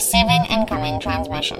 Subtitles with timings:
[0.00, 1.58] Receiving incoming transmission.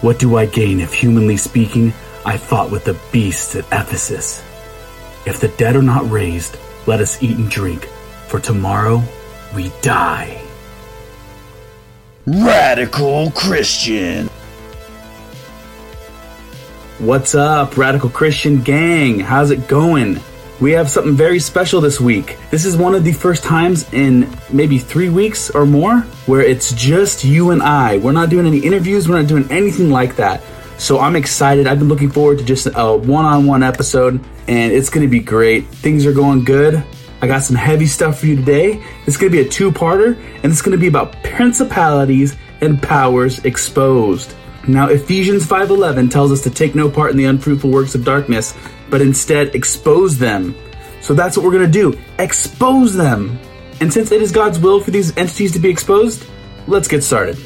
[0.00, 1.92] What do I gain if, humanly speaking,
[2.24, 4.44] I fought with the beasts at Ephesus?
[5.26, 6.56] If the dead are not raised,
[6.86, 7.86] let us eat and drink,
[8.28, 9.02] for tomorrow
[9.56, 10.40] we die.
[12.28, 14.28] Radical Christian.
[16.98, 19.18] What's up, Radical Christian Gang?
[19.18, 20.20] How's it going?
[20.58, 22.38] We have something very special this week.
[22.50, 26.72] This is one of the first times in maybe three weeks or more where it's
[26.72, 27.98] just you and I.
[27.98, 30.42] We're not doing any interviews, we're not doing anything like that.
[30.78, 31.66] So I'm excited.
[31.66, 34.14] I've been looking forward to just a one on one episode,
[34.48, 35.66] and it's going to be great.
[35.66, 36.82] Things are going good.
[37.20, 38.82] I got some heavy stuff for you today.
[39.06, 42.82] It's going to be a two parter, and it's going to be about principalities and
[42.82, 44.34] powers exposed.
[44.66, 48.54] Now Ephesians 5:11 tells us to take no part in the unfruitful works of darkness,
[48.90, 50.54] but instead expose them.
[51.00, 51.98] So that's what we're going to do.
[52.18, 53.38] Expose them.
[53.80, 56.26] And since it is God's will for these entities to be exposed,
[56.66, 57.38] let's get started.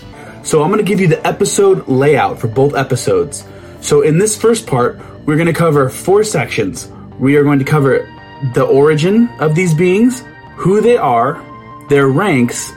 [0.42, 3.46] So I'm going to give you the episode layout for both episodes.
[3.80, 6.90] So in this first part, we're going to cover four sections.
[7.18, 8.08] We are going to cover
[8.54, 10.22] the origin of these beings,
[10.56, 11.44] who they are,
[11.88, 12.70] their ranks,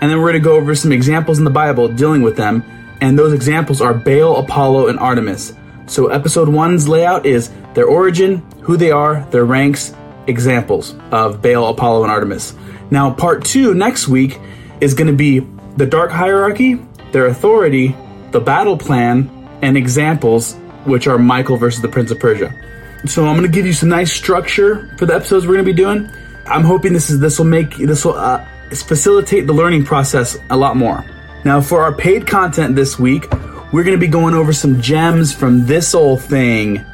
[0.00, 2.62] and then we're going to go over some examples in the Bible dealing with them
[3.00, 5.52] and those examples are Baal, Apollo, and Artemis.
[5.86, 9.94] So episode one's layout is their origin, who they are, their ranks,
[10.26, 12.54] examples of Baal, Apollo, and Artemis.
[12.90, 14.38] Now, part two next week
[14.80, 15.40] is going to be
[15.76, 16.80] the dark hierarchy,
[17.12, 17.94] their authority,
[18.32, 19.30] the battle plan,
[19.62, 22.52] and examples, which are Michael versus the Prince of Persia.
[23.06, 25.72] So I'm going to give you some nice structure for the episodes we're going to
[25.72, 26.10] be doing.
[26.46, 30.56] I'm hoping this is this will make this will uh, facilitate the learning process a
[30.56, 31.04] lot more.
[31.44, 33.26] Now, for our paid content this week,
[33.72, 36.84] we're going to be going over some gems from this old thing.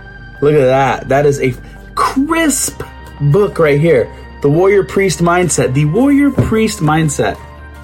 [0.41, 1.09] Look at that.
[1.09, 1.55] That is a
[1.95, 2.83] crisp
[3.21, 4.13] book right here.
[4.43, 5.75] The Warrior Priest Mindset.
[5.75, 7.39] The Warrior Priest Mindset.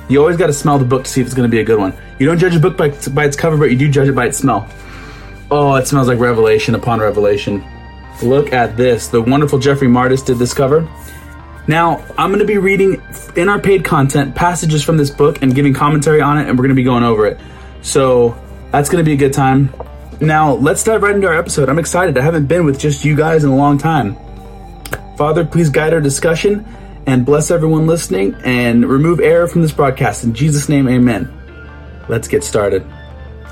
[0.09, 1.65] You always got to smell the book to see if it's going to be a
[1.65, 1.95] good one.
[2.19, 4.27] You don't judge a book by, by its cover, but you do judge it by
[4.27, 4.69] its smell.
[5.51, 7.65] Oh, it smells like revelation upon revelation.
[8.23, 9.09] Look at this.
[9.09, 10.89] The wonderful Jeffrey Martis did this cover.
[11.69, 13.03] Now, I'm going to be reading
[13.37, 16.63] in our paid content passages from this book and giving commentary on it, and we're
[16.63, 17.39] going to be going over it.
[17.83, 18.37] So
[18.73, 19.73] that's going to be a good time.
[20.21, 21.69] Now, let's dive right into our episode.
[21.69, 22.19] I'm excited.
[22.19, 24.17] I haven't been with just you guys in a long time.
[25.17, 26.67] Father, please guide our discussion
[27.07, 30.25] and bless everyone listening and remove error from this broadcast.
[30.25, 31.33] In Jesus' name, amen.
[32.09, 32.85] Let's get started.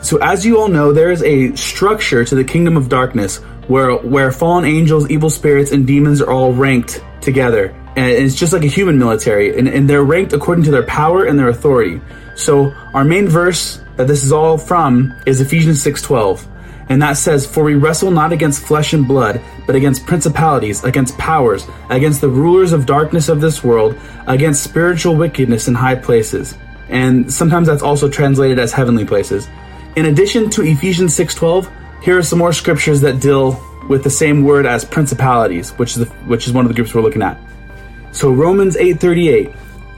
[0.02, 3.38] So, as you all know, there is a structure to the kingdom of darkness
[3.68, 8.52] where, where fallen angels, evil spirits, and demons are all ranked together and it's just
[8.52, 12.00] like a human military, and, and they're ranked according to their power and their authority.
[12.36, 16.46] So our main verse that this is all from is Ephesians 6:12.
[16.88, 21.18] And that says, For we wrestle not against flesh and blood, but against principalities, against
[21.18, 23.98] powers, against the rulers of darkness of this world,
[24.28, 26.56] against spiritual wickedness in high places.
[26.88, 29.48] And sometimes that's also translated as heavenly places.
[29.96, 31.68] In addition to Ephesians 6:12,
[32.02, 36.04] here are some more scriptures that deal with the same word as principalities, which is
[36.04, 37.38] the, which is one of the groups we're looking at.
[38.12, 39.52] So Romans 8:38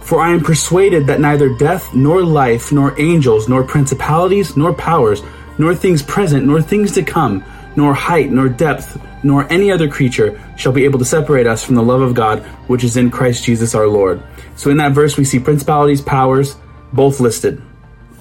[0.09, 5.23] For I am persuaded that neither death nor life nor angels nor principalities nor powers
[5.59, 7.45] nor things present nor things to come
[7.77, 11.75] nor height nor depth nor any other creature shall be able to separate us from
[11.75, 12.39] the love of God
[12.69, 14.23] which is in Christ Jesus our Lord.
[14.57, 16.57] So in that verse we see principalities, powers
[16.95, 17.61] both listed.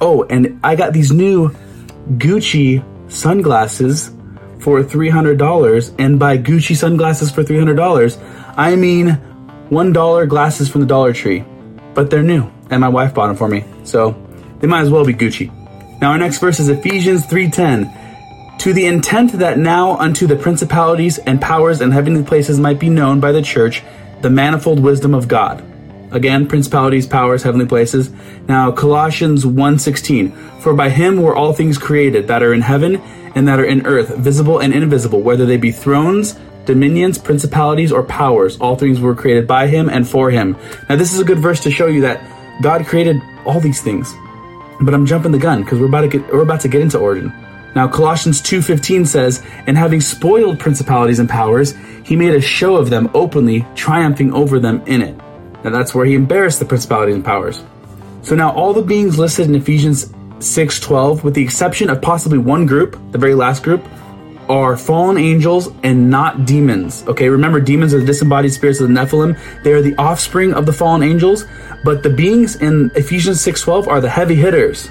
[0.02, 1.56] Oh, and I got these new
[2.18, 4.12] Gucci sunglasses
[4.60, 8.22] for $300 and by Gucci sunglasses for $300
[8.58, 9.12] I mean
[9.70, 11.46] one dollar glasses from the Dollar Tree,
[11.98, 14.16] but they're new, and my wife bought them for me, so
[14.60, 15.50] they might as well be Gucci.
[16.00, 17.90] Now our next verse is Ephesians 3:10.
[18.60, 22.88] To the intent that now unto the principalities and powers and heavenly places might be
[22.88, 23.82] known by the church
[24.22, 25.64] the manifold wisdom of God.
[26.12, 28.12] Again, principalities, powers, heavenly places.
[28.48, 30.32] Now Colossians 1:16.
[30.60, 33.02] For by him were all things created that are in heaven
[33.34, 36.36] and that are in earth, visible and invisible, whether they be thrones,
[36.68, 38.58] dominions, principalities, or powers.
[38.60, 40.56] All things were created by him and for him.
[40.88, 42.22] Now, this is a good verse to show you that
[42.62, 44.14] God created all these things.
[44.80, 47.00] But I'm jumping the gun because we're about to get we're about to get into
[47.00, 47.34] origin.
[47.76, 51.74] Now Colossians 2:15 says, "And having spoiled principalities and powers,
[52.04, 55.16] he made a show of them openly, triumphing over them in it."
[55.64, 57.64] Now that's where he embarrassed the principalities and powers.
[58.22, 62.66] So now all the beings listed in Ephesians 6:12 with the exception of possibly one
[62.66, 63.84] group, the very last group,
[64.50, 67.04] are fallen angels and not demons.
[67.08, 69.38] Okay, remember, demons are the disembodied spirits of the Nephilim.
[69.64, 71.46] They are the offspring of the fallen angels,
[71.84, 74.90] but the beings in Ephesians 6:12 are the heavy hitters.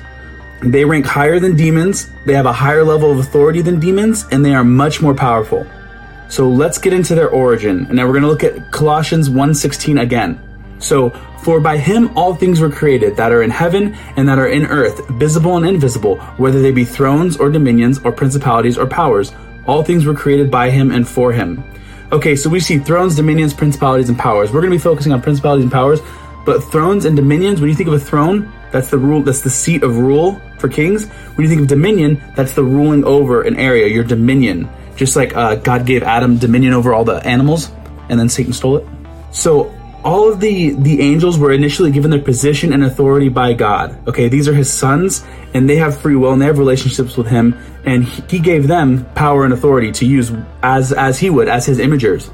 [0.63, 4.45] They rank higher than demons, they have a higher level of authority than demons, and
[4.45, 5.67] they are much more powerful.
[6.29, 7.87] So let's get into their origin.
[7.87, 10.41] And now we're going to look at Colossians 1:16 again.
[10.87, 11.11] So,
[11.43, 14.67] for by him all things were created that are in heaven and that are in
[14.67, 19.33] earth, visible and invisible, whether they be thrones or dominions or principalities or powers.
[19.67, 21.65] All things were created by him and for him.
[22.13, 24.53] Okay, so we see thrones, dominions, principalities, and powers.
[24.53, 26.01] We're going to be focusing on principalities and powers,
[26.45, 29.51] but thrones and dominions, when you think of a throne, that's the rule, that's the
[29.51, 31.09] seat of rule for kings.
[31.35, 34.69] When you think of dominion, that's the ruling over an area, your dominion.
[34.95, 37.73] Just like uh, God gave Adam dominion over all the animals,
[38.09, 38.87] and then Satan stole it.
[39.33, 39.76] So
[40.07, 43.99] all of the the angels were initially given their position and authority by God.
[44.07, 47.27] Okay, these are his sons and they have free will and they have relationships with
[47.27, 50.31] him and he, gave them power and authority to use
[50.63, 52.31] as as he would as his imagers.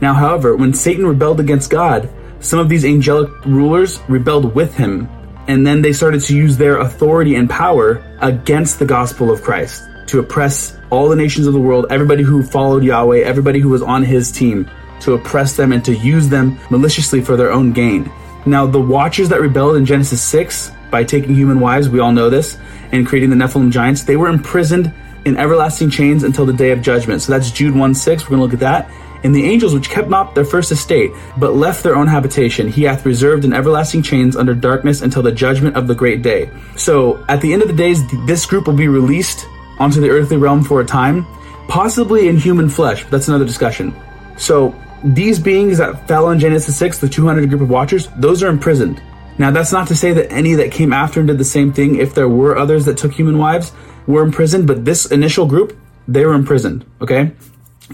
[0.00, 5.08] Now, however, when Satan rebelled against God, some of these angelic rulers rebelled with him
[5.46, 9.84] and then they started to use their authority and power against the gospel of Christ
[10.08, 13.82] to oppress all the nations of the world, everybody who followed Yahweh, everybody who was
[13.82, 14.68] on his team
[15.00, 18.10] to oppress them and to use them maliciously for their own gain.
[18.46, 22.28] Now, the Watchers that rebelled in Genesis 6 by taking human wives, we all know
[22.28, 22.58] this,
[22.92, 24.92] and creating the Nephilim giants, they were imprisoned
[25.24, 27.22] in everlasting chains until the day of judgment.
[27.22, 28.24] So that's Jude 1 6.
[28.24, 28.90] We're going to look at that.
[29.24, 32.82] And the angels which kept not their first estate, but left their own habitation, he
[32.82, 36.50] hath reserved in everlasting chains under darkness until the judgment of the great day.
[36.76, 39.46] So at the end of the days, this group will be released
[39.78, 41.26] onto the earthly realm for a time,
[41.68, 43.02] possibly in human flesh.
[43.04, 43.96] But that's another discussion.
[44.36, 48.48] So these beings that fell in Genesis 6, the 200 group of watchers, those are
[48.48, 49.02] imprisoned.
[49.36, 51.96] Now, that's not to say that any that came after and did the same thing,
[51.96, 53.72] if there were others that took human wives,
[54.06, 55.78] were imprisoned, but this initial group,
[56.08, 57.32] they were imprisoned, okay?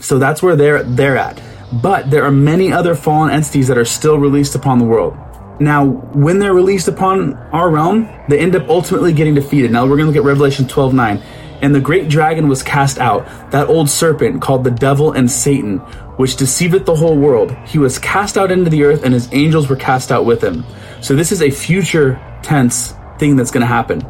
[0.00, 1.42] So that's where they're, they're at.
[1.82, 5.16] But there are many other fallen entities that are still released upon the world.
[5.60, 9.70] Now, when they're released upon our realm, they end up ultimately getting defeated.
[9.70, 11.22] Now, we're going to look at Revelation 12 9.
[11.62, 15.78] And the great dragon was cast out, that old serpent called the devil and Satan,
[16.16, 17.54] which deceiveth the whole world.
[17.66, 20.64] He was cast out into the earth, and his angels were cast out with him.
[21.00, 24.00] So this is a future tense thing that's going to happen.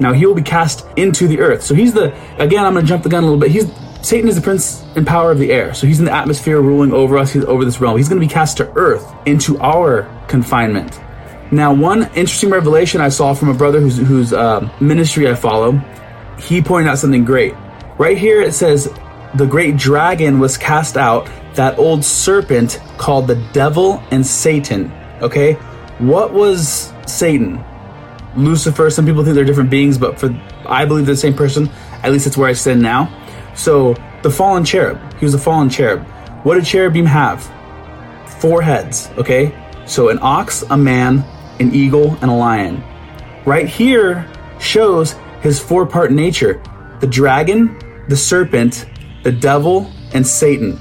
[0.00, 1.62] Now he will be cast into the earth.
[1.62, 2.64] So he's the again.
[2.64, 3.50] I'm going to jump the gun a little bit.
[3.50, 3.70] He's
[4.02, 5.72] Satan is the prince and power of the air.
[5.72, 7.32] So he's in the atmosphere, ruling over us.
[7.32, 7.96] He's over this realm.
[7.96, 11.00] He's going to be cast to earth into our confinement.
[11.50, 15.80] Now, one interesting revelation I saw from a brother whose, whose uh, ministry I follow
[16.38, 17.54] he pointed out something great.
[17.98, 18.92] Right here it says,
[19.34, 24.92] the great dragon was cast out, that old serpent called the devil and Satan.
[25.20, 25.54] Okay?
[25.98, 27.64] What was Satan?
[28.36, 30.30] Lucifer, some people think they're different beings, but for
[30.66, 31.70] I believe they're the same person.
[32.02, 33.10] At least that's where I stand now.
[33.54, 36.02] So the fallen cherub, he was a fallen cherub.
[36.42, 37.50] What did cherubim have?
[38.40, 39.54] Four heads, okay?
[39.86, 41.24] So an ox, a man,
[41.60, 42.82] an eagle, and a lion.
[43.46, 44.28] Right here
[44.58, 46.60] shows his four part nature
[47.00, 48.86] the dragon, the serpent,
[49.24, 50.80] the devil, and Satan.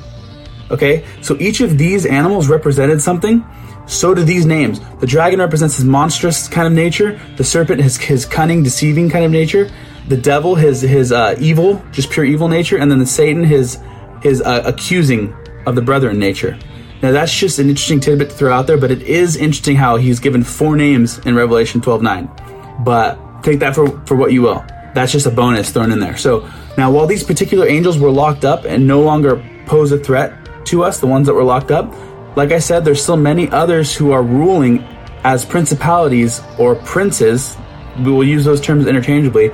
[0.72, 1.06] Okay?
[1.22, 3.44] So each of these animals represented something.
[3.88, 4.80] So do these names.
[5.02, 7.20] The dragon represents his monstrous kind of nature.
[7.36, 9.70] The serpent, his, his cunning, deceiving kind of nature.
[10.08, 13.80] The devil, his his uh, evil, just pure evil nature, and then the Satan, his
[14.22, 15.36] his uh, accusing
[15.66, 16.58] of the brethren nature.
[17.02, 19.98] Now that's just an interesting tidbit to throw out there, but it is interesting how
[19.98, 22.84] he's given four names in Revelation 12:9.
[22.84, 24.66] But take that for, for what you will.
[24.94, 26.18] That's just a bonus thrown in there.
[26.18, 30.66] So now, while these particular angels were locked up and no longer pose a threat
[30.68, 31.94] to us, the ones that were locked up,
[32.36, 34.84] like I said, there's still many others who are ruling
[35.24, 37.56] as principalities or princes.
[37.98, 39.52] We will use those terms interchangeably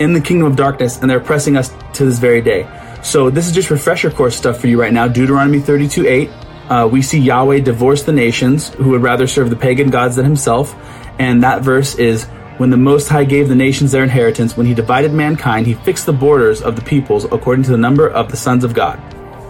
[0.00, 2.68] in the kingdom of darkness, and they're pressing us to this very day.
[3.02, 5.08] So this is just refresher course stuff for you right now.
[5.08, 6.30] Deuteronomy 32 8.
[6.68, 10.24] Uh, we see Yahweh divorce the nations who would rather serve the pagan gods than
[10.24, 10.74] himself.
[11.18, 12.26] And that verse is
[12.58, 16.06] when the Most High gave the nations their inheritance, when he divided mankind, he fixed
[16.06, 19.00] the borders of the peoples according to the number of the sons of God.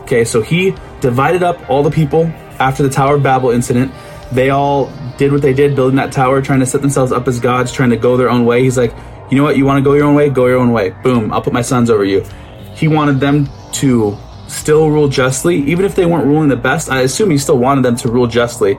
[0.05, 2.25] Okay, so he divided up all the people
[2.59, 3.93] after the Tower of Babel incident.
[4.33, 7.41] They all did what they did, building that tower, trying to set themselves up as
[7.41, 8.63] gods, trying to go their own way.
[8.63, 8.95] He's like,
[9.31, 10.31] you know what, you want to go your own way?
[10.31, 10.91] Go your own way.
[11.03, 12.25] Boom, I'll put my sons over you.
[12.75, 14.17] He wanted them to
[14.49, 16.91] still rule justly, even if they weren't ruling the best.
[16.91, 18.79] I assume he still wanted them to rule justly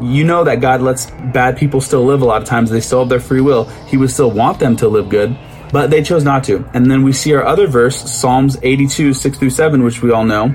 [0.00, 2.70] you know that God lets bad people still live a lot of times.
[2.70, 3.64] They still have their free will.
[3.86, 5.36] He would still want them to live good,
[5.72, 6.68] but they chose not to.
[6.74, 10.24] And then we see our other verse, Psalms 82, 6 through 7, which we all
[10.24, 10.54] know.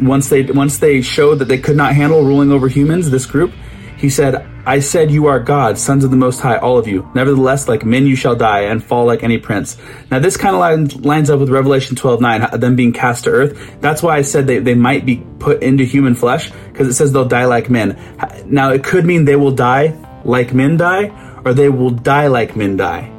[0.00, 3.52] Once they, once they showed that they could not handle ruling over humans, this group,
[3.98, 7.10] he said, I said you are God, sons of the Most High, all of you.
[7.16, 9.76] Nevertheless, like men you shall die and fall like any prince.
[10.08, 13.30] Now this kind of lines, lines up with Revelation 12, 9, them being cast to
[13.30, 13.80] earth.
[13.80, 17.12] That's why I said they, they might be put into human flesh, because it says
[17.12, 17.98] they'll die like men.
[18.46, 22.54] Now it could mean they will die like men die, or they will die like
[22.54, 23.12] men die.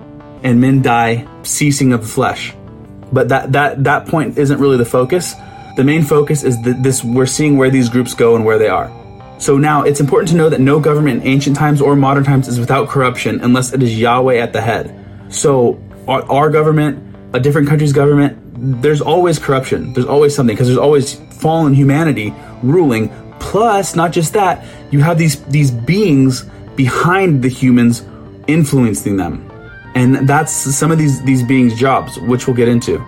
[0.43, 2.53] And men die ceasing of the flesh.
[3.11, 5.33] But that, that, that point isn't really the focus.
[5.75, 8.69] The main focus is that this, we're seeing where these groups go and where they
[8.69, 8.89] are.
[9.39, 12.49] So now it's important to know that no government in ancient times or modern times
[12.49, 14.93] is without corruption unless it is Yahweh at the head.
[15.29, 19.93] So our, our government, a different country's government, there's always corruption.
[19.93, 23.09] There's always something because there's always fallen humanity ruling.
[23.39, 26.43] Plus, not just that, you have these these beings
[26.75, 28.03] behind the humans
[28.47, 29.49] influencing them.
[29.95, 33.03] And that's some of these these beings' jobs, which we'll get into.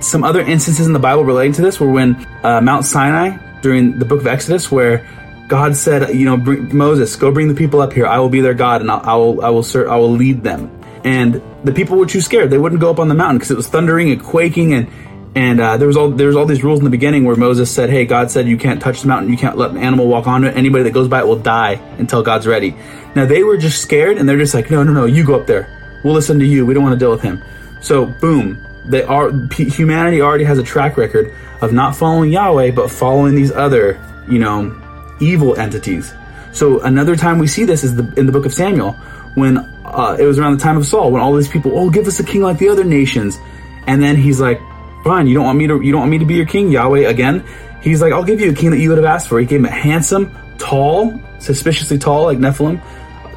[0.00, 3.98] Some other instances in the Bible relating to this were when uh, Mount Sinai during
[3.98, 5.08] the book of Exodus, where
[5.52, 8.06] God said, you know, bring, Moses, go bring the people up here.
[8.06, 10.42] I will be their God, and I'll, I will, I will, ser- I will lead
[10.42, 10.80] them.
[11.04, 13.56] And the people were too scared; they wouldn't go up on the mountain because it
[13.58, 14.88] was thundering and quaking, and
[15.36, 17.70] and uh, there was all there was all these rules in the beginning where Moses
[17.70, 20.26] said, "Hey, God said you can't touch the mountain, you can't let an animal walk
[20.26, 20.56] on it.
[20.56, 22.74] Anybody that goes by it will die until God's ready."
[23.14, 25.46] Now they were just scared, and they're just like, "No, no, no, you go up
[25.46, 25.68] there.
[26.02, 26.64] We'll listen to you.
[26.64, 27.42] We don't want to deal with him."
[27.82, 28.56] So, boom,
[28.86, 31.30] they are humanity already has a track record
[31.60, 34.78] of not following Yahweh, but following these other, you know,
[35.22, 36.12] evil entities.
[36.52, 38.92] So another time we see this is the, in the book of Samuel
[39.34, 42.06] when uh, it was around the time of Saul when all these people, oh, give
[42.06, 43.38] us a king like the other nations,
[43.86, 44.60] and then he's like,
[45.04, 47.08] fine, you don't want me to, you don't want me to be your king, Yahweh
[47.08, 47.44] again.
[47.80, 49.40] He's like, I'll give you a king that you would have asked for.
[49.40, 52.80] He gave him a handsome, tall, suspiciously tall like Nephilim,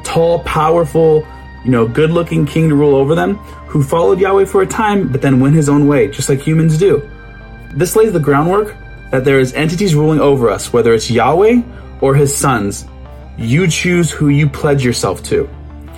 [0.04, 1.26] tall, powerful,
[1.64, 5.20] you know, good-looking king to rule over them, who followed Yahweh for a time, but
[5.22, 7.08] then went his own way, just like humans do.
[7.72, 8.76] This lays the groundwork
[9.16, 11.62] that there is entities ruling over us, whether it's Yahweh
[12.02, 12.84] or his sons.
[13.38, 15.48] You choose who you pledge yourself to.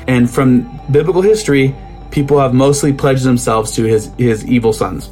[0.07, 1.75] And from biblical history,
[2.13, 5.11] people have mostly pledged themselves to his, his evil sons.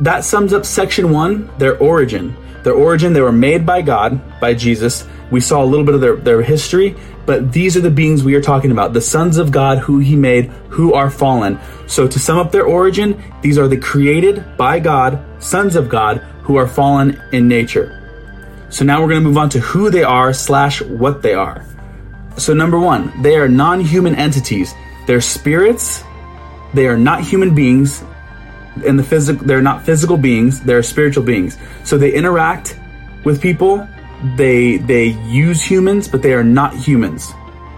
[0.00, 2.34] That sums up section one, their origin.
[2.64, 5.06] Their origin, they were made by God, by Jesus.
[5.30, 8.34] We saw a little bit of their, their history, but these are the beings we
[8.34, 11.58] are talking about the sons of God who he made, who are fallen.
[11.86, 16.24] So to sum up their origin, these are the created by God, sons of God,
[16.46, 18.00] who are fallen in nature.
[18.70, 21.64] So now we're going to move on to who they are slash what they are.
[22.36, 24.72] So number one, they are non-human entities.
[25.06, 26.04] They're spirits.
[26.72, 28.04] They are not human beings.
[28.84, 30.60] In the physical, they're not physical beings.
[30.60, 31.56] They're spiritual beings.
[31.84, 32.78] So they interact
[33.24, 33.88] with people.
[34.36, 37.32] They they use humans, but they are not humans.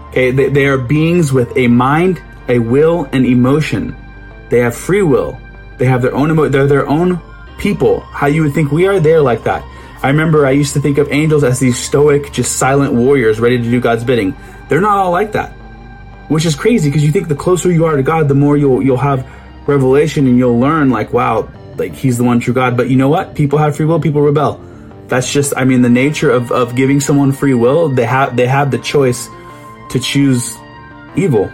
[0.09, 3.95] Okay, they, they are beings with a mind, a will, and emotion.
[4.49, 5.39] They have free will.
[5.77, 7.21] They have their own emo- They're their own
[7.59, 7.99] people.
[8.01, 9.63] How you would think we are, they're like that.
[10.01, 13.57] I remember I used to think of angels as these stoic, just silent warriors ready
[13.57, 14.35] to do God's bidding.
[14.69, 15.51] They're not all like that,
[16.29, 18.81] which is crazy because you think the closer you are to God, the more you'll
[18.81, 19.29] you'll have
[19.67, 22.77] revelation and you'll learn like, wow, like He's the one true God.
[22.77, 23.35] But you know what?
[23.35, 23.99] People have free will.
[23.99, 24.61] People rebel.
[25.07, 27.89] That's just, I mean, the nature of of giving someone free will.
[27.89, 29.27] They have they have the choice
[29.89, 30.55] to choose
[31.15, 31.51] evil.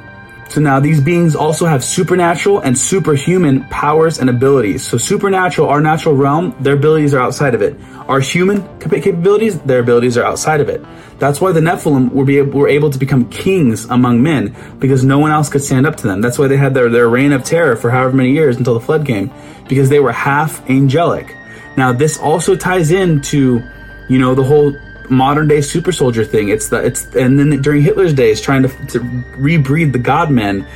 [0.50, 4.86] So now these beings also have supernatural and superhuman powers and abilities.
[4.88, 7.76] So supernatural, our natural realm, their abilities are outside of it.
[8.08, 10.86] Our human capabilities, their abilities are outside of it.
[11.18, 15.18] That's why the Nephilim were, be, were able to become kings among men because no
[15.18, 16.22] one else could stand up to them.
[16.22, 18.82] That's why they had their, their reign of terror for however many years until the
[18.82, 19.32] flood came
[19.68, 21.36] because they were half angelic.
[21.76, 23.64] Now this also ties into,
[24.08, 24.74] you know, the whole
[25.10, 26.50] modern day super soldier thing.
[26.50, 29.00] It's the it's and then during Hitler's days, trying to, to
[29.38, 30.68] rebreed the God men,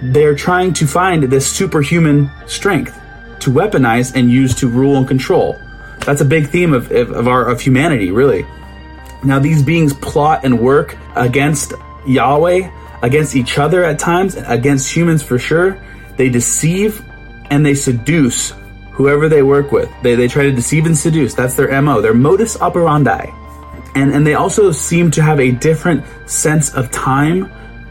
[0.00, 2.98] they're trying to find this superhuman strength
[3.40, 5.60] to weaponize and use to rule and control.
[6.00, 8.46] That's a big theme of, of, of our of humanity, really.
[9.24, 11.72] Now these beings plot and work against
[12.06, 12.70] Yahweh,
[13.02, 15.80] against each other at times, against humans for sure.
[16.16, 17.04] They deceive
[17.50, 18.52] and they seduce
[18.92, 19.90] whoever they work with.
[20.02, 21.34] They, they try to deceive and seduce.
[21.34, 23.30] That's their MO, their modus operandi
[23.94, 27.50] and and they also seem to have a different sense of time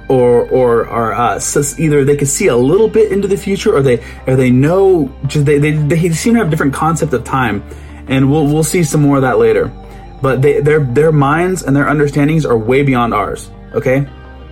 [0.10, 1.39] or or are uh,
[1.77, 5.13] either they can see a little bit into the future or they or they know
[5.27, 7.63] just they, they, they seem to have a different concept of time.
[8.08, 9.72] And we'll we'll see some more of that later.
[10.22, 14.08] But they their their minds and their understandings are way beyond ours okay?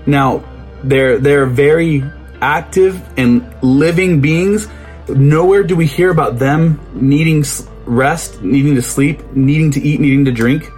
[0.05, 0.43] Now
[0.83, 2.03] they're they're very
[2.41, 4.67] active and living beings.
[5.07, 7.43] Nowhere do we hear about them needing
[7.85, 10.69] rest needing to sleep needing to eat needing to drink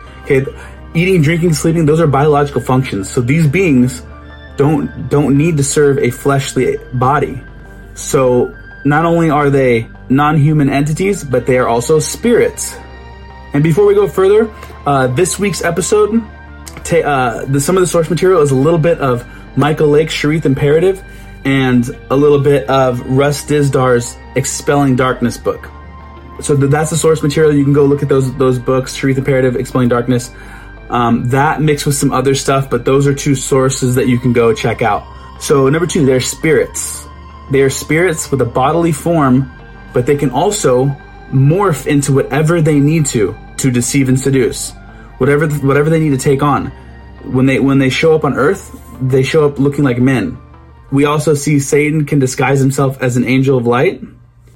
[0.93, 3.09] Eating, drinking, sleeping, those are biological functions.
[3.09, 4.03] So these beings
[4.57, 7.41] don't don't need to serve a fleshly body.
[7.93, 12.75] So not only are they non-human entities, but they are also spirits.
[13.53, 14.51] And before we go further,
[14.85, 16.21] uh, this week's episode,
[16.83, 19.25] ta- uh, the, some of the source material is a little bit of
[19.57, 21.03] Michael Lake's Sharath Imperative
[21.45, 24.01] and a little bit of Russ Dizdar
[24.35, 25.69] Expelling Darkness book
[26.39, 27.53] so that's the source material.
[27.53, 30.31] You can go look at those those books, Sharath Imperative, Expelling Darkness.
[30.89, 34.33] Um, that mixed with some other stuff, but those are two sources that you can
[34.33, 35.03] go check out.
[35.39, 37.07] So number two, they're spirits.
[37.51, 39.51] They are spirits with a bodily form,
[39.93, 40.87] but they can also
[41.31, 44.73] morph into whatever they need to to deceive and seduce.
[45.21, 46.67] whatever whatever they need to take on.
[47.23, 50.39] When they when they show up on Earth, they show up looking like men.
[50.91, 54.01] We also see Satan can disguise himself as an angel of light.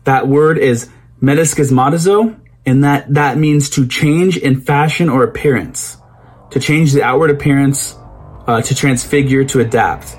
[0.05, 0.89] That word is
[1.25, 5.97] metaschematizo, and that that means to change in fashion or appearance,
[6.51, 7.95] to change the outward appearance,
[8.47, 10.15] uh, to transfigure, to adapt.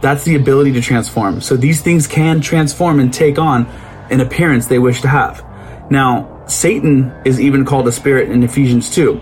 [0.00, 1.40] That's the ability to transform.
[1.40, 3.66] So these things can transform and take on
[4.10, 5.44] an appearance they wish to have.
[5.90, 9.14] Now, Satan is even called a spirit in Ephesians 2,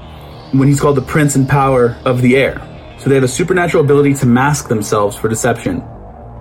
[0.52, 2.61] when he's called the prince and power of the air.
[2.99, 5.83] So they have a supernatural ability to mask themselves for deception.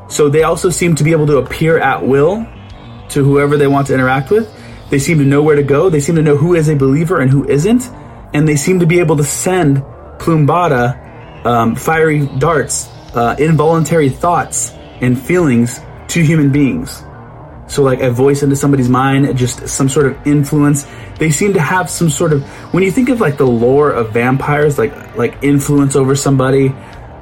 [0.09, 2.45] So they also seem to be able to appear at will
[3.09, 4.51] to whoever they want to interact with.
[4.89, 5.89] They seem to know where to go.
[5.89, 7.89] They seem to know who is a believer and who isn't.
[8.33, 9.83] And they seem to be able to send
[10.19, 17.03] plumbata, um, fiery darts, uh, involuntary thoughts and feelings to human beings.
[17.67, 20.85] So like a voice into somebody's mind, just some sort of influence.
[21.17, 24.11] They seem to have some sort of, when you think of like the lore of
[24.11, 26.73] vampires, like, like influence over somebody,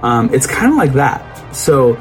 [0.02, 1.56] um, it's kind of like that.
[1.56, 1.98] So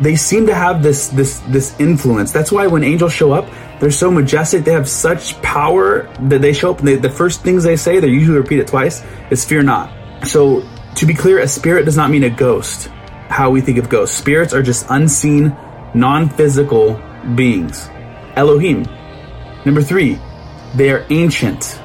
[0.00, 2.32] they seem to have this, this, this influence.
[2.32, 3.48] That's why when angels show up,
[3.80, 4.64] they're so majestic.
[4.64, 8.00] They have such power that they show up and they, the first things they say,
[8.00, 9.92] they usually repeat it twice, is fear not.
[10.26, 12.88] So to be clear, a spirit does not mean a ghost.
[13.28, 14.16] How we think of ghosts.
[14.16, 15.56] Spirits are just unseen,
[15.94, 17.00] non-physical
[17.34, 17.88] beings.
[18.36, 18.86] Elohim.
[19.64, 20.18] Number three,
[20.74, 21.80] they are ancient.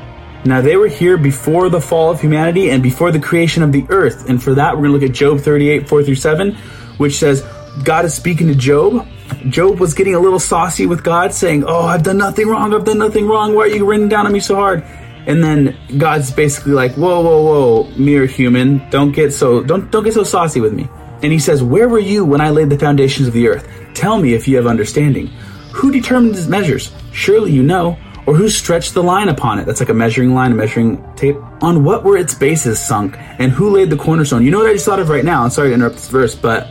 [0.45, 3.85] Now they were here before the fall of humanity and before the creation of the
[3.89, 4.29] earth.
[4.29, 6.55] And for that, we're going to look at Job 38, 4 through 7,
[6.97, 7.45] which says,
[7.83, 9.07] God is speaking to Job.
[9.50, 12.74] Job was getting a little saucy with God, saying, Oh, I've done nothing wrong.
[12.74, 13.53] I've done nothing wrong.
[13.53, 14.83] Why are you raining down on me so hard?
[15.27, 20.03] And then God's basically like, Whoa, whoa, whoa, mere human, don't get so don't don't
[20.03, 20.89] get so saucy with me.
[21.21, 23.69] And he says, Where were you when I laid the foundations of the earth?
[23.93, 25.27] Tell me if you have understanding.
[25.74, 26.91] Who determined its measures?
[27.13, 27.98] Surely you know.
[28.25, 29.65] Or who stretched the line upon it?
[29.65, 31.38] That's like a measuring line, a measuring tape.
[31.63, 33.15] On what were its bases sunk?
[33.17, 34.43] And who laid the cornerstone?
[34.43, 35.43] You know what I just thought of right now?
[35.43, 36.69] I'm sorry to interrupt this verse, but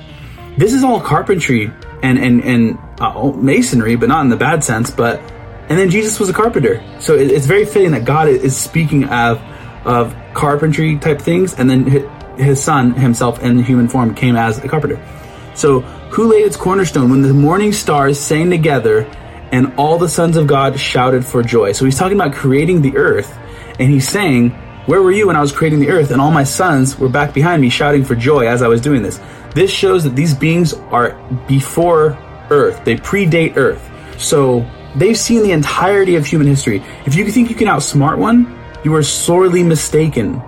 [0.58, 4.90] this is all carpentry and and and uh, masonry, but not in the bad sense.
[4.90, 5.20] But
[5.68, 9.04] and then Jesus was a carpenter, so it, it's very fitting that God is speaking
[9.04, 9.40] of
[9.84, 11.86] of carpentry type things, and then
[12.36, 15.02] his son himself in human form came as a carpenter.
[15.54, 19.02] So who laid its cornerstone when the morning stars sang together
[19.50, 21.72] and all the sons of God shouted for joy?
[21.72, 23.36] So he's talking about creating the earth,
[23.78, 24.50] and he's saying,
[24.86, 26.10] Where were you when I was creating the earth?
[26.10, 29.02] And all my sons were back behind me shouting for joy as I was doing
[29.02, 29.20] this.
[29.54, 32.18] This shows that these beings are before
[32.50, 33.82] earth, they predate earth.
[34.18, 36.82] So they've seen the entirety of human history.
[37.06, 40.42] If you think you can outsmart one, you are sorely mistaken.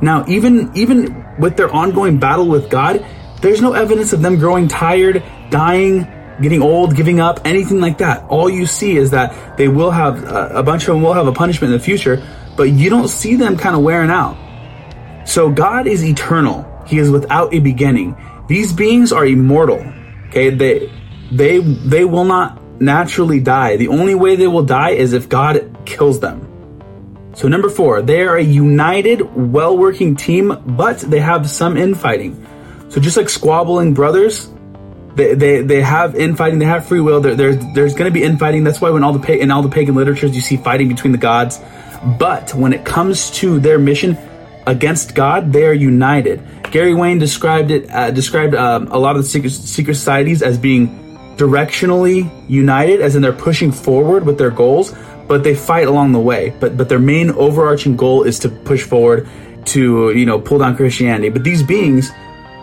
[0.00, 3.04] Now, even even with their ongoing battle with God,
[3.40, 6.06] there's no evidence of them growing tired, dying,
[6.40, 8.24] getting old, giving up, anything like that.
[8.28, 11.26] All you see is that they will have uh, a bunch of them will have
[11.26, 14.36] a punishment in the future, but you don't see them kind of wearing out.
[15.26, 16.70] So God is eternal.
[16.86, 18.16] He is without a beginning.
[18.48, 19.84] These beings are immortal.
[20.28, 20.92] Okay, they
[21.32, 23.76] they they will not naturally die.
[23.76, 26.50] The only way they will die is if God kills them.
[27.34, 32.46] So number four, they are a united, well-working team, but they have some infighting.
[32.90, 34.50] So just like squabbling brothers,
[35.16, 37.20] they, they, they have infighting, they have free will.
[37.20, 38.62] There there's going to be infighting.
[38.62, 41.18] That's why when all the in all the pagan literatures you see fighting between the
[41.18, 41.60] gods.
[42.18, 44.16] But when it comes to their mission
[44.66, 46.42] against God, they are united.
[46.74, 50.58] Gary Wayne described it uh, described um, a lot of the secret, secret societies as
[50.58, 50.88] being
[51.36, 54.92] directionally united, as in they're pushing forward with their goals,
[55.28, 56.52] but they fight along the way.
[56.58, 59.28] But but their main overarching goal is to push forward
[59.66, 61.28] to you know pull down Christianity.
[61.28, 62.10] But these beings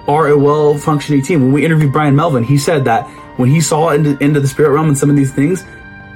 [0.09, 1.43] are a well functioning team.
[1.43, 3.07] When we interviewed Brian Melvin, he said that
[3.39, 5.63] when he saw into, into the spirit realm and some of these things,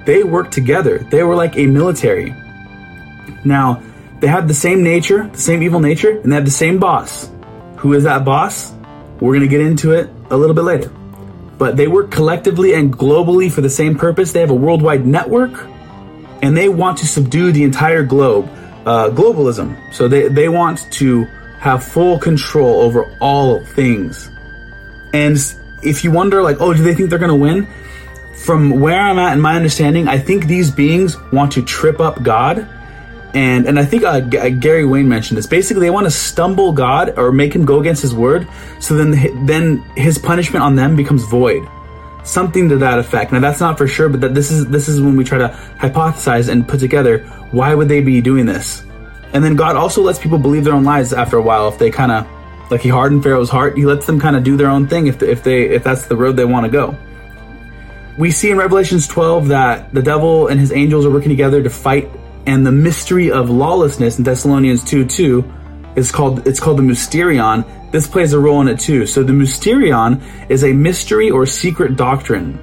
[0.03, 0.99] they worked together.
[0.99, 2.35] They were like a military.
[3.45, 3.81] Now,
[4.19, 7.31] they have the same nature, the same evil nature, and they have the same boss.
[7.77, 8.73] Who is that boss?
[9.19, 10.89] We're going to get into it a little bit later.
[11.57, 14.33] But they work collectively and globally for the same purpose.
[14.33, 15.67] They have a worldwide network
[16.41, 18.49] and they want to subdue the entire globe.
[18.85, 19.75] Uh, globalism.
[19.93, 21.23] So they, they want to
[21.59, 24.29] have full control over all things.
[25.11, 25.37] And
[25.81, 27.67] if you wonder, like, oh, do they think they're going to win?
[28.43, 32.21] From where I'm at in my understanding, I think these beings want to trip up
[32.21, 32.69] God
[33.35, 35.45] and and I think uh, G- uh, Gary Wayne mentioned this.
[35.45, 38.47] Basically, they want to stumble God or make him go against His word,
[38.79, 41.67] so then then His punishment on them becomes void.
[42.23, 43.33] Something to that effect.
[43.33, 45.49] Now that's not for sure, but that this is this is when we try to
[45.77, 48.85] hypothesize and put together why would they be doing this,
[49.33, 51.91] and then God also lets people believe their own lies after a while if they
[51.91, 53.77] kind of like He hardened Pharaoh's heart.
[53.77, 56.15] He lets them kind of do their own thing if if they if that's the
[56.15, 56.97] road they want to go.
[58.17, 61.69] We see in Revelations 12 that the devil and his angels are working together to
[61.69, 62.09] fight
[62.47, 65.53] and the mystery of lawlessness in Thessalonians 2 2
[65.95, 67.91] is called it's called the Mysterion.
[67.91, 69.07] This plays a role in it too.
[69.07, 72.59] So the Mysterion is a mystery or secret doctrine.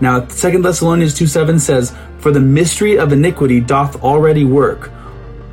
[0.00, 4.90] Now, 2 Thessalonians 2 7 says, For the mystery of iniquity doth already work.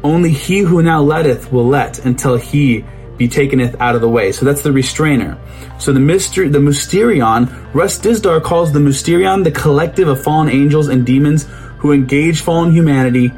[0.04, 2.84] Only he who now letteth will let until he
[3.18, 4.32] be takeneth out of the way.
[4.32, 5.38] So that's the restrainer.
[5.80, 10.88] So the mystery, the Mysterion, Russ Dizdar calls the Mysterion the collective of fallen angels
[10.88, 11.48] and demons
[11.78, 13.32] who engage fallen humanity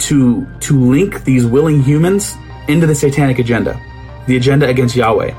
[0.00, 2.34] to, to link these willing humans
[2.68, 3.80] into the satanic agenda,
[4.26, 5.34] the agenda against Yahweh.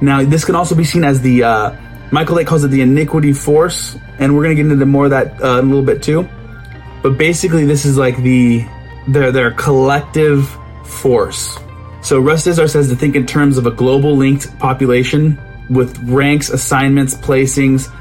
[0.00, 1.76] Now, this can also be seen as the, uh,
[2.10, 5.10] Michael Lake calls it the iniquity force, and we're going to get into more of
[5.10, 6.28] that uh, in a little bit too.
[7.02, 8.64] But basically, this is like the
[9.08, 10.48] their their collective
[10.84, 11.58] force.
[12.02, 16.50] So Russ Dizdar says to think in terms of a global linked population with ranks,
[16.50, 17.92] assignments, placings,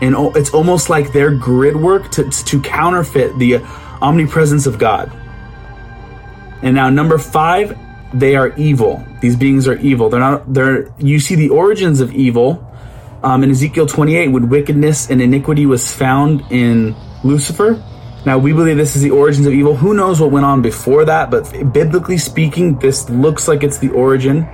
[0.00, 3.58] and it's almost like their grid work to, to counterfeit the
[4.00, 5.10] omnipresence of God.
[6.62, 7.78] And now number five,
[8.12, 9.04] they are evil.
[9.20, 10.08] These beings are evil.
[10.08, 10.52] They're not.
[10.52, 10.92] They're.
[10.98, 12.66] You see the origins of evil
[13.22, 17.82] um, in Ezekiel 28 when wickedness and iniquity was found in Lucifer.
[18.26, 19.74] Now, we believe this is the origins of evil.
[19.74, 23.90] Who knows what went on before that, but biblically speaking, this looks like it's the
[23.90, 24.46] origin.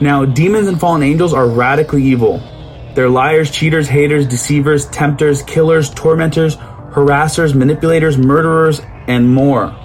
[0.00, 2.38] Now, demons and fallen angels are radically evil.
[2.94, 6.56] They're liars, cheaters, haters, deceivers, tempters, killers, tormentors,
[6.92, 9.76] harassers, manipulators, murderers, and more.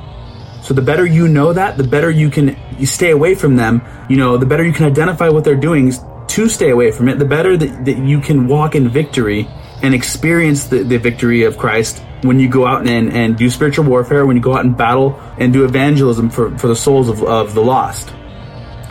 [0.62, 3.82] So the better you know that, the better you can you stay away from them.
[4.10, 5.93] You know, the better you can identify what they're doing
[6.28, 9.48] to stay away from it, the better that, that you can walk in victory
[9.82, 13.86] and experience the, the victory of Christ when you go out and, and do spiritual
[13.86, 17.24] warfare, when you go out and battle and do evangelism for, for the souls of,
[17.24, 18.13] of the lost.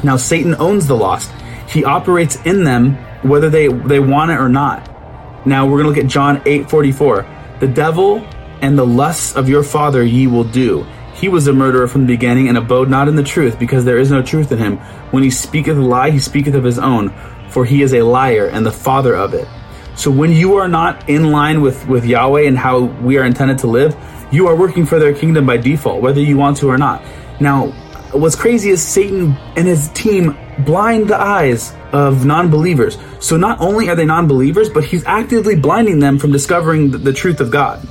[0.03, 1.31] Now, Satan owns the lost.
[1.69, 5.47] He operates in them whether they, they want it or not.
[5.47, 7.36] Now, we're going to look at John 8 44.
[7.61, 8.27] The devil
[8.61, 10.87] and the lusts of your father ye will do.
[11.15, 13.99] He was a murderer from the beginning and abode not in the truth, because there
[13.99, 14.77] is no truth in him.
[15.13, 17.15] When he speaketh a lie, he speaketh of his own,
[17.49, 19.49] for he is a liar and the father of it.
[19.95, 23.57] So when you are not in line with, with Yahweh and how we are intended
[23.61, 23.97] to live,
[24.31, 27.03] you are working for their kingdom by default, whether you want to or not.
[27.41, 27.73] Now,
[28.19, 32.99] what's crazy is Satan and his team blind the eyes of non-believers.
[33.21, 37.13] So not only are they non-believers, but he's actively blinding them from discovering the, the
[37.13, 37.87] truth of God.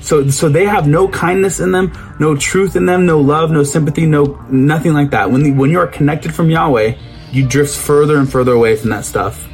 [0.00, 3.62] So, so they have no kindness in them, no truth in them, no love, no
[3.62, 5.30] sympathy, no nothing like that.
[5.30, 6.94] When the, when you are connected from Yahweh,
[7.30, 9.46] you drift further and further away from that stuff.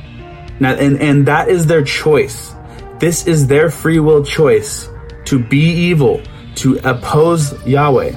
[0.61, 2.54] Now, and and that is their choice.
[3.00, 4.88] This is their free will choice
[5.24, 6.22] to be evil,
[6.57, 8.14] to oppose Yahweh.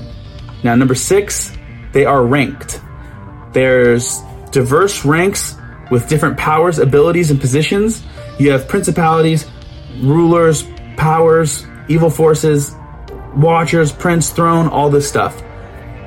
[0.63, 1.56] Now, number six,
[1.97, 2.79] they are ranked.
[3.53, 5.55] There's diverse ranks
[5.89, 8.03] with different powers, abilities, and positions.
[8.37, 9.47] You have principalities,
[9.99, 10.63] rulers,
[10.95, 12.75] powers, evil forces,
[13.35, 15.41] watchers, prince, throne, all this stuff.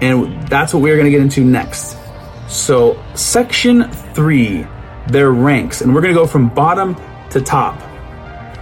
[0.00, 1.98] And that's what we're going to get into next.
[2.46, 4.64] So, section three,
[5.08, 5.80] their ranks.
[5.80, 6.94] And we're going to go from bottom
[7.30, 7.82] to top.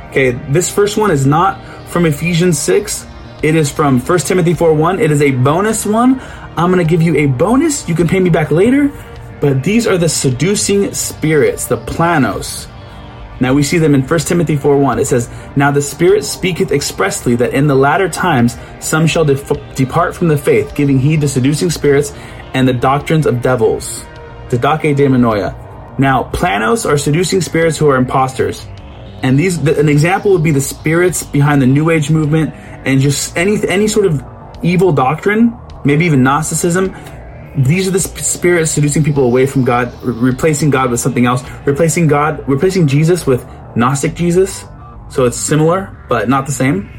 [0.09, 3.07] Okay, this first one is not from Ephesians 6.
[3.43, 4.99] It is from 1 Timothy 4 1.
[4.99, 6.21] It is a bonus one.
[6.59, 7.89] I'm going to give you a bonus.
[7.89, 8.93] You can pay me back later.
[9.41, 12.69] But these are the seducing spirits, the planos.
[13.41, 14.99] Now we see them in 1 Timothy 4 1.
[14.99, 20.17] It says, Now the Spirit speaketh expressly that in the latter times some shall depart
[20.17, 22.13] from the faith, giving heed to seducing spirits
[22.55, 24.05] and the doctrines of devils.
[24.49, 25.55] Didache daemonia.
[25.99, 28.67] Now, planos are seducing spirits who are imposters.
[29.23, 33.01] And these, the, an example would be the spirits behind the New Age movement and
[33.01, 34.25] just any, any sort of
[34.63, 36.95] evil doctrine, maybe even Gnosticism
[37.57, 41.43] these are the spirits seducing people away from God, re- replacing God with something else,
[41.67, 44.65] replacing God, replacing Jesus with Gnostic Jesus.
[45.11, 46.95] So it's similar, but not the same.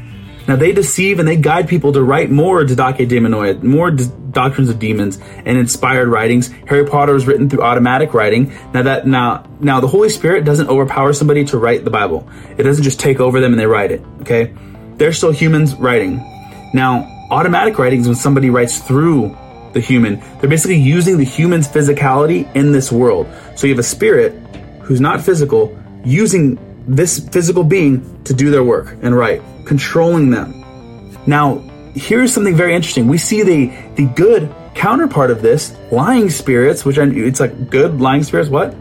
[0.46, 4.68] Now they deceive and they guide people to write more Didache Daemonoid, more d- doctrines
[4.68, 6.48] of demons and inspired writings.
[6.66, 8.52] Harry Potter was written through automatic writing.
[8.74, 12.28] Now that now now the Holy Spirit doesn't overpower somebody to write the Bible.
[12.58, 14.02] It doesn't just take over them and they write it.
[14.22, 14.52] Okay,
[14.96, 16.16] they're still humans writing.
[16.74, 19.36] Now automatic writings when somebody writes through
[19.72, 20.20] the human.
[20.40, 23.28] They're basically using the human's physicality in this world.
[23.56, 24.32] So you have a spirit
[24.80, 30.56] who's not physical using this physical being to do their work and write, controlling them.
[31.26, 31.58] Now,
[31.94, 33.06] here's something very interesting.
[33.06, 38.00] We see the the good counterpart of this, lying spirits, which are it's like good
[38.00, 38.50] lying spirits.
[38.50, 38.74] What?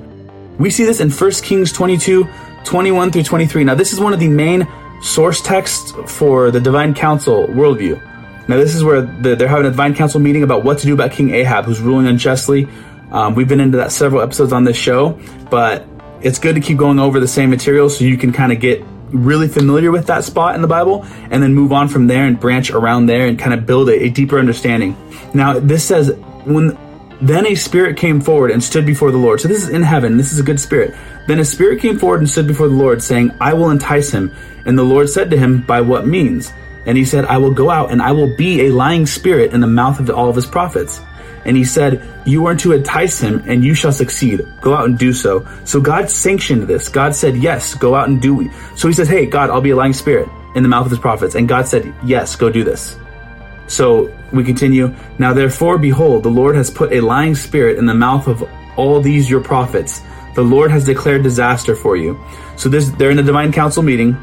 [0.57, 2.27] We see this in 1 Kings 22,
[2.63, 3.63] 21 through 23.
[3.63, 4.67] Now, this is one of the main
[5.01, 8.01] source texts for the divine council worldview.
[8.49, 10.95] Now, this is where the, they're having a divine council meeting about what to do
[10.95, 12.67] about King Ahab, who's ruling unjustly.
[13.11, 15.19] Um, we've been into that several episodes on this show,
[15.51, 15.85] but
[16.23, 18.83] it's good to keep going over the same material so you can kind of get
[19.11, 22.39] really familiar with that spot in the Bible and then move on from there and
[22.39, 24.97] branch around there and kind of build a, a deeper understanding.
[25.35, 26.11] Now, this says
[26.45, 26.75] when
[27.21, 29.41] Then a spirit came forward and stood before the Lord.
[29.41, 30.17] So this is in heaven.
[30.17, 30.95] This is a good spirit.
[31.27, 34.35] Then a spirit came forward and stood before the Lord, saying, I will entice him.
[34.65, 36.51] And the Lord said to him, By what means?
[36.85, 39.61] And he said, I will go out and I will be a lying spirit in
[39.61, 41.01] the mouth of all of his prophets.
[41.45, 44.45] And he said, You are to entice him and you shall succeed.
[44.61, 45.47] Go out and do so.
[45.65, 46.89] So God sanctioned this.
[46.89, 48.51] God said, Yes, go out and do.
[48.75, 50.99] So he says, Hey, God, I'll be a lying spirit in the mouth of his
[50.99, 51.35] prophets.
[51.35, 52.97] And God said, Yes, go do this.
[53.67, 54.95] So we continue.
[55.17, 58.43] Now therefore, behold, the Lord has put a lying spirit in the mouth of
[58.77, 60.01] all these your prophets.
[60.35, 62.19] The Lord has declared disaster for you.
[62.55, 64.17] So this, they're in a divine council meeting.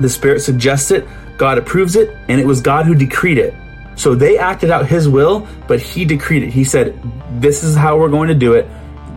[0.00, 1.06] The spirit suggests it.
[1.36, 3.54] God approves it, and it was God who decreed it.
[3.96, 6.50] So they acted out his will, but he decreed it.
[6.50, 7.00] He said,
[7.40, 8.68] This is how we're going to do it.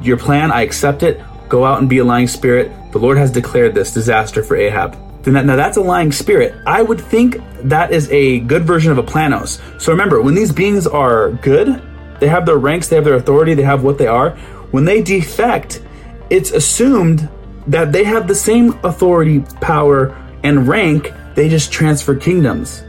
[0.02, 1.22] Your plan, I accept it.
[1.50, 2.72] Go out and be a lying spirit.
[2.92, 4.98] The Lord has declared this disaster for Ahab.
[5.26, 6.56] Now that's a lying spirit.
[6.66, 9.60] I would think that is a good version of a planos.
[9.82, 11.82] So remember, when these beings are good,
[12.20, 14.32] they have their ranks, they have their authority, they have what they are.
[14.72, 15.82] When they defect,
[16.30, 17.28] it's assumed
[17.68, 21.14] that they have the same authority, power, and rank.
[21.40, 22.84] They just transfer kingdoms.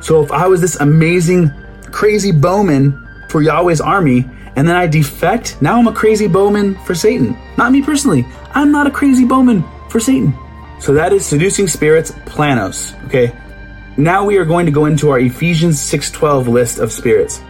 [0.00, 1.50] So if I was this amazing,
[1.90, 2.92] crazy bowman
[3.28, 7.36] for Yahweh's army, and then I defect, now I'm a crazy bowman for Satan.
[7.58, 8.24] Not me personally.
[8.54, 10.32] I'm not a crazy bowman for Satan.
[10.78, 12.94] So that is seducing spirits, planos.
[13.06, 13.36] Okay.
[13.96, 17.42] Now we are going to go into our Ephesians 6:12 list of spirits.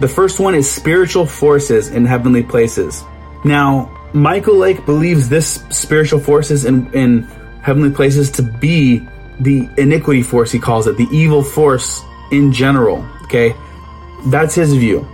[0.00, 3.04] The first one is spiritual forces in heavenly places.
[3.44, 7.24] Now, Michael Lake believes this spiritual forces in, in
[7.60, 9.06] heavenly places to be
[9.40, 13.06] the iniquity force, he calls it, the evil force in general.
[13.22, 13.54] Okay.
[14.26, 15.06] That's his view.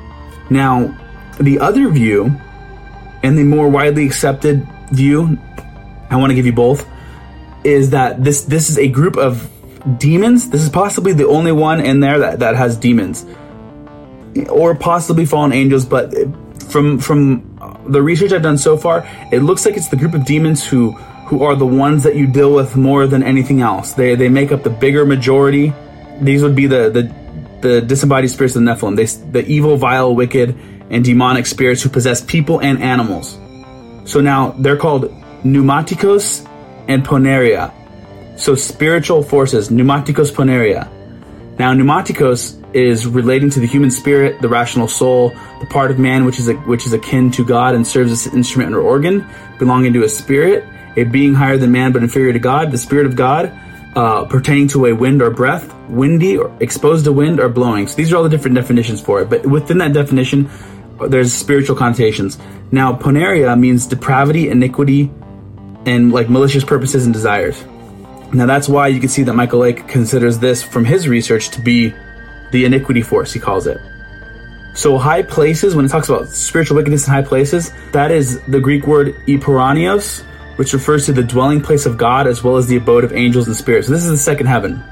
[0.50, 0.96] Now,
[1.40, 2.32] the other view
[3.22, 5.38] and the more widely accepted view,
[6.10, 6.88] I want to give you both,
[7.64, 9.50] is that this this is a group of
[9.98, 10.50] demons.
[10.50, 13.26] This is possibly the only one in there that, that has demons,
[14.48, 15.84] or possibly fallen angels.
[15.84, 16.14] But
[16.70, 20.24] from from the research I've done so far, it looks like it's the group of
[20.24, 20.92] demons who
[21.30, 23.92] who are the ones that you deal with more than anything else.
[23.94, 25.72] They they make up the bigger majority.
[26.20, 27.02] These would be the the
[27.60, 28.96] the disembodied spirits of the Nephilim.
[28.96, 30.58] They the evil, vile, wicked,
[30.90, 33.38] and demonic spirits who possess people and animals.
[34.10, 35.04] So now they're called
[35.44, 36.44] pneumatikos
[36.88, 37.72] and poneria.
[38.36, 40.90] So spiritual forces, pneumatikos poneria.
[41.60, 46.24] Now, pneumatikos is relating to the human spirit, the rational soul, the part of man
[46.24, 49.28] which is a, which is akin to God and serves as an instrument or organ,
[49.58, 50.64] belonging to a spirit,
[50.96, 53.52] a being higher than man but inferior to God, the spirit of God,
[53.96, 57.86] uh, pertaining to a wind or breath, windy or exposed to wind or blowing.
[57.86, 59.30] So these are all the different definitions for it.
[59.30, 60.50] But within that definition,
[61.08, 62.38] there's spiritual connotations.
[62.70, 65.10] Now, poneria means depravity, iniquity,
[65.86, 67.64] and like malicious purposes and desires.
[68.32, 71.60] Now that's why you can see that Michael Lake considers this from his research to
[71.60, 71.92] be
[72.52, 73.78] the iniquity force, he calls it.
[74.74, 78.60] So high places, when it talks about spiritual wickedness in high places, that is the
[78.60, 80.24] Greek word epouranios,
[80.60, 83.46] which refers to the dwelling place of God as well as the abode of angels
[83.46, 83.86] and spirits.
[83.86, 84.84] So this is the second heaven.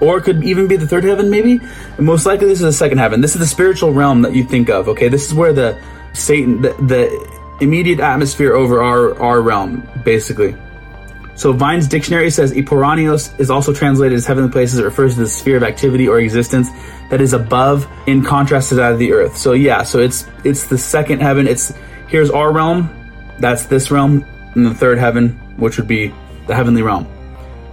[0.00, 1.60] Or it could even be the third heaven, maybe?
[1.98, 3.22] Most likely this is the second heaven.
[3.22, 5.08] This is the spiritual realm that you think of, okay?
[5.08, 5.76] This is where the
[6.12, 7.28] Satan, the, the
[7.60, 10.54] immediate atmosphere over our, our realm, basically.
[11.34, 14.78] So Vine's dictionary says Epouranios is also translated as heavenly places.
[14.78, 16.70] It refers to the sphere of activity or existence
[17.10, 19.36] that is above in contrast to that of the earth.
[19.36, 21.48] So yeah, so it's it's the second heaven.
[21.48, 21.74] It's
[22.06, 22.88] here's our realm,
[23.40, 24.24] that's this realm,
[24.56, 26.12] and the third heaven, which would be
[26.46, 27.06] the heavenly realm.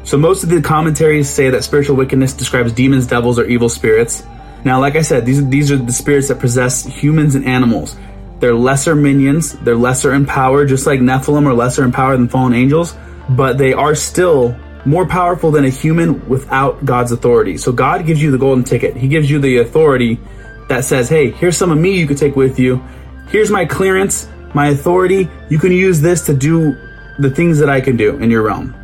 [0.03, 4.23] So most of the commentaries say that spiritual wickedness describes demons, devils, or evil spirits.
[4.65, 7.97] Now, like I said, these these are the spirits that possess humans and animals.
[8.39, 9.53] They're lesser minions.
[9.53, 12.93] They're lesser in power, just like Nephilim are lesser in power than fallen angels,
[13.29, 17.57] but they are still more powerful than a human without God's authority.
[17.57, 18.97] So God gives you the golden ticket.
[18.97, 20.19] He gives you the authority
[20.67, 22.83] that says, hey, here's some of me you could take with you.
[23.29, 25.29] Here's my clearance, my authority.
[25.49, 26.77] You can use this to do
[27.19, 28.75] the things that I can do in your realm.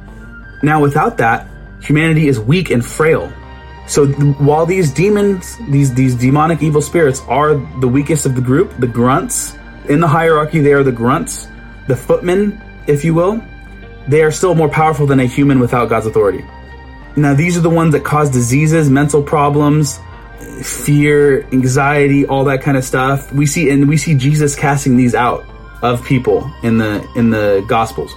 [0.62, 1.48] Now, without that,
[1.82, 3.32] humanity is weak and frail.
[3.88, 8.72] So while these demons, these these demonic evil spirits are the weakest of the group,
[8.78, 9.56] the grunts
[9.88, 11.48] in the hierarchy, they are the grunts,
[11.88, 13.42] the footmen, if you will.
[14.08, 16.46] They are still more powerful than a human without God's authority.
[17.16, 20.00] Now these are the ones that cause diseases, mental problems,
[20.62, 23.34] fear, anxiety, all that kind of stuff.
[23.34, 25.48] We see and we see Jesus casting these out
[25.82, 28.14] of people in the in the gospels.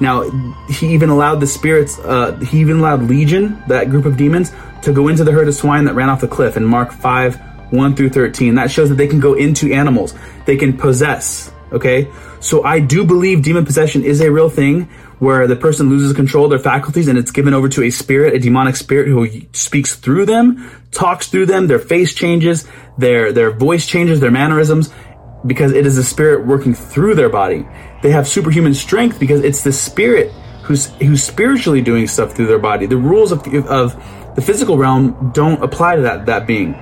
[0.00, 0.28] Now,
[0.68, 4.50] he even allowed the spirits, uh, he even allowed Legion, that group of demons,
[4.82, 7.72] to go into the herd of swine that ran off the cliff in Mark 5
[7.72, 8.56] 1 through 13.
[8.56, 11.52] That shows that they can go into animals, they can possess.
[11.72, 16.12] Okay, so I do believe demon possession is a real thing where the person loses
[16.14, 19.40] control of their faculties and it's given over to a spirit, a demonic spirit who
[19.52, 22.66] speaks through them, talks through them, their face changes,
[22.98, 24.92] their their voice changes, their mannerisms.
[25.46, 27.66] Because it is the spirit working through their body.
[28.02, 32.58] They have superhuman strength because it's the spirit who's who's spiritually doing stuff through their
[32.58, 32.86] body.
[32.86, 33.94] The rules of of
[34.34, 36.74] the physical realm don't apply to that that being.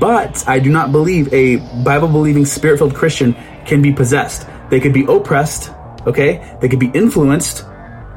[0.00, 3.34] But I do not believe a Bible believing spirit filled Christian
[3.64, 4.46] can be possessed.
[4.70, 5.72] They could be oppressed,
[6.06, 6.56] okay?
[6.60, 7.64] They could be influenced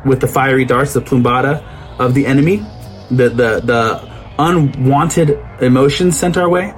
[0.05, 1.63] with the fiery darts, the plumbata
[1.97, 2.65] of the enemy,
[3.09, 6.73] the the the unwanted emotions sent our way.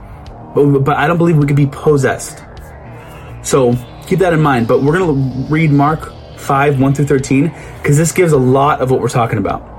[0.53, 2.43] But, but I don't believe we could be possessed.
[3.43, 3.75] So
[4.07, 4.67] keep that in mind.
[4.67, 8.81] But we're going to read Mark 5, 1 through 13, because this gives a lot
[8.81, 9.69] of what we're talking about.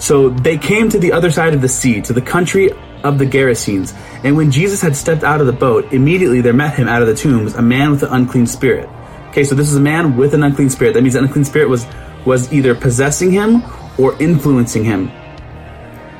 [0.00, 2.70] So they came to the other side of the sea, to the country
[3.02, 3.94] of the Gerasenes.
[4.24, 7.08] And when Jesus had stepped out of the boat, immediately there met him out of
[7.08, 8.88] the tombs a man with an unclean spirit.
[9.28, 10.94] Okay, so this is a man with an unclean spirit.
[10.94, 11.86] That means the unclean spirit was
[12.24, 13.62] was either possessing him
[13.98, 15.10] or influencing him.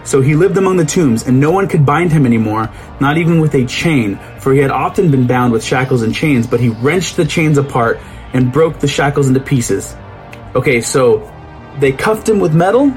[0.07, 3.41] So he lived among the tombs, and no one could bind him anymore, not even
[3.41, 6.69] with a chain, for he had often been bound with shackles and chains, but he
[6.69, 7.99] wrenched the chains apart
[8.33, 9.97] and broke the shackles into pieces.
[10.55, 11.31] Okay, so
[11.81, 12.97] they cuffed him with metal.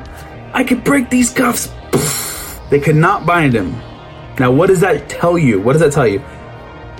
[0.53, 1.69] I could break these cuffs.
[2.69, 3.71] They could not bind him.
[4.39, 5.59] Now, what does that tell you?
[5.59, 6.23] What does that tell you?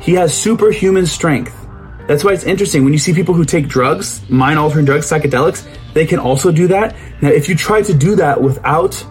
[0.01, 1.55] He has superhuman strength.
[2.07, 5.67] That's why it's interesting when you see people who take drugs, mind altering drugs, psychedelics,
[5.93, 6.95] they can also do that.
[7.21, 9.05] Now, if you try to do that without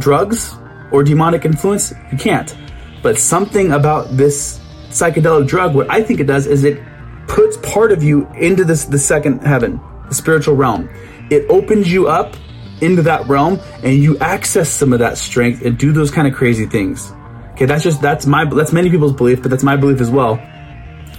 [0.00, 0.56] drugs
[0.90, 2.56] or demonic influence, you can't.
[3.02, 6.82] But something about this psychedelic drug, what I think it does is it
[7.28, 10.90] puts part of you into this the second heaven, the spiritual realm.
[11.30, 12.36] It opens you up
[12.80, 16.34] into that realm and you access some of that strength and do those kind of
[16.34, 17.12] crazy things.
[17.52, 20.40] Okay, that's just that's my that's many people's belief, but that's my belief as well.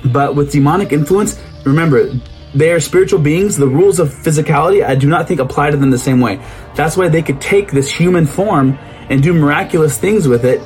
[0.06, 2.10] But with demonic influence, remember,
[2.54, 3.58] they are spiritual beings.
[3.58, 6.40] The rules of physicality, I do not think apply to them the same way.
[6.76, 8.78] That's why they could take this human form
[9.10, 10.62] and do miraculous things with it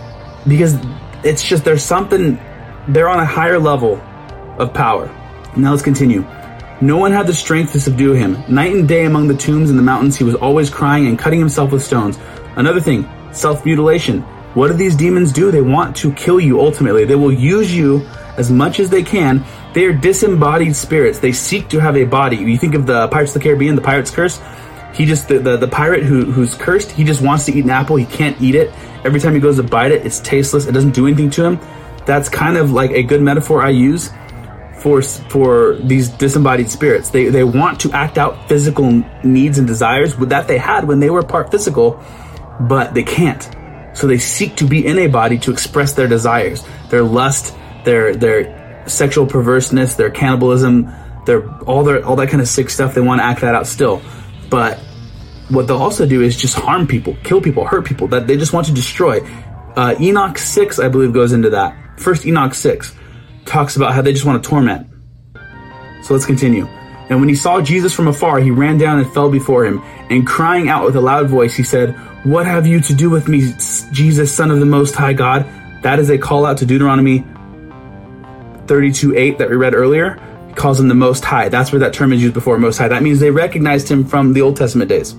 [0.47, 0.75] because
[1.23, 2.39] it's just there's something,
[2.87, 4.01] they're on a higher level
[4.59, 5.07] of power.
[5.55, 6.25] Now let's continue.
[6.81, 8.43] No one had the strength to subdue him.
[8.49, 11.39] Night and day among the tombs and the mountains, he was always crying and cutting
[11.39, 12.19] himself with stones.
[12.57, 14.21] Another thing, self mutilation.
[14.55, 15.51] What do these demons do?
[15.51, 17.05] They want to kill you ultimately.
[17.05, 18.05] They will use you
[18.37, 19.45] as much as they can.
[19.75, 21.19] They are disembodied spirits.
[21.19, 22.37] They seek to have a body.
[22.37, 24.39] You think of the Pirates of the Caribbean, the pirate's curse.
[24.93, 26.91] He just the, the, the pirate who who's cursed.
[26.91, 27.97] He just wants to eat an apple.
[27.97, 28.73] He can't eat it.
[29.03, 30.65] Every time he goes to bite it, it's tasteless.
[30.65, 31.59] It doesn't do anything to him.
[32.05, 34.11] That's kind of like a good metaphor I use
[34.77, 37.09] for for these disembodied spirits.
[37.09, 41.09] They they want to act out physical needs and desires that they had when they
[41.09, 42.01] were part physical,
[42.61, 43.43] but they can't.
[43.93, 48.15] So they seek to be in a body to express their desires, their lust, their
[48.15, 50.91] their sexual perverseness, their cannibalism,
[51.25, 52.95] their all their all that kind of sick stuff.
[52.95, 54.01] They want to act that out still,
[54.49, 54.79] but
[55.49, 58.07] what they'll also do is just harm people, kill people, hurt people.
[58.07, 59.21] That they just want to destroy.
[59.75, 61.99] Uh, Enoch six, I believe, goes into that.
[61.99, 62.95] First Enoch six
[63.45, 64.87] talks about how they just want to torment.
[66.03, 66.65] So let's continue.
[67.09, 70.25] And when he saw Jesus from afar, he ran down and fell before him, and
[70.25, 71.95] crying out with a loud voice, he said,
[72.25, 73.53] What have you to do with me,
[73.91, 75.45] Jesus, Son of the Most High God?
[75.83, 77.23] That is a call out to Deuteronomy
[78.67, 80.19] 32 8 that we read earlier.
[80.55, 81.49] Calls him the Most High.
[81.49, 82.87] That's where that term is used before, Most High.
[82.87, 85.15] That means they recognized him from the Old Testament days.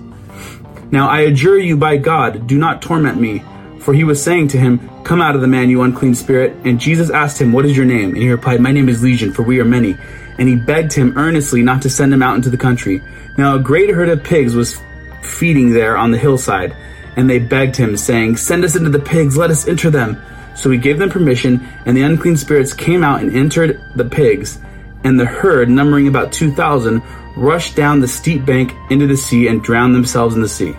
[0.91, 3.43] Now I adjure you by God, do not torment me.
[3.79, 6.53] For he was saying to him, Come out of the man, you unclean spirit.
[6.65, 8.09] And Jesus asked him, What is your name?
[8.09, 9.95] And he replied, My name is Legion, for we are many.
[10.37, 13.01] And he begged him earnestly not to send him out into the country.
[13.37, 14.77] Now a great herd of pigs was
[15.21, 16.75] feeding there on the hillside.
[17.15, 20.21] And they begged him, saying, Send us into the pigs, let us enter them.
[20.57, 24.59] So he gave them permission, and the unclean spirits came out and entered the pigs.
[25.03, 27.01] And the herd, numbering about 2,000,
[27.37, 30.75] rushed down the steep bank into the sea and drowned themselves in the sea.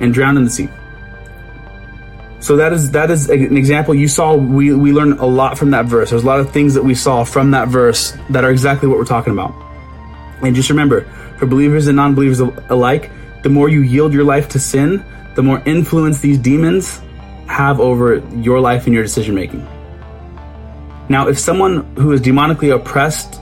[0.00, 0.68] And drowned in the sea.
[2.40, 4.34] So that is that is an example you saw.
[4.34, 6.10] We we learned a lot from that verse.
[6.10, 8.98] There's a lot of things that we saw from that verse that are exactly what
[8.98, 9.54] we're talking about.
[10.42, 11.02] And just remember,
[11.38, 13.12] for believers and non-believers alike,
[13.44, 15.04] the more you yield your life to sin,
[15.36, 17.00] the more influence these demons
[17.46, 19.66] have over your life and your decision making.
[21.08, 23.40] Now, if someone who is demonically oppressed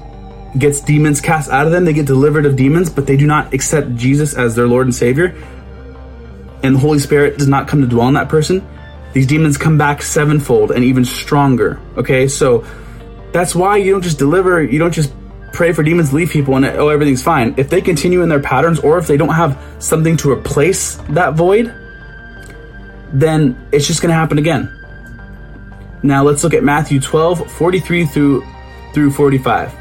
[0.59, 3.55] gets demons cast out of them, they get delivered of demons, but they do not
[3.55, 5.37] accept Jesus as their Lord and Savior,
[6.63, 8.67] and the Holy Spirit does not come to dwell in that person,
[9.13, 11.81] these demons come back sevenfold and even stronger.
[11.97, 12.65] Okay, so
[13.33, 15.13] that's why you don't just deliver, you don't just
[15.53, 17.55] pray for demons leave people and oh everything's fine.
[17.57, 21.35] If they continue in their patterns or if they don't have something to replace that
[21.35, 21.75] void,
[23.13, 24.77] then it's just going to happen again.
[26.03, 28.47] Now let's look at Matthew 12, 43 through
[28.93, 29.73] through 45.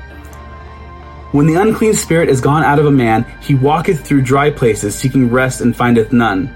[1.32, 4.95] When the unclean spirit is gone out of a man, he walketh through dry places,
[4.95, 6.53] seeking rest and findeth none.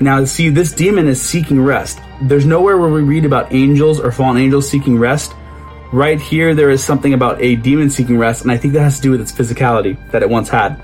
[0.00, 2.00] Now, see, this demon is seeking rest.
[2.20, 5.34] There's nowhere where we read about angels or fallen angels seeking rest.
[5.92, 8.96] right here there is something about a demon seeking rest, and I think that has
[8.96, 10.82] to do with its physicality that it once had.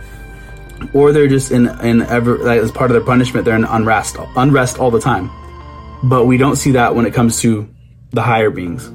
[0.92, 4.16] Or they're just in in ever like, as part of their punishment, they're in unrest,
[4.36, 5.30] unrest all the time.
[6.02, 7.68] But we don't see that when it comes to
[8.12, 8.90] the higher beings.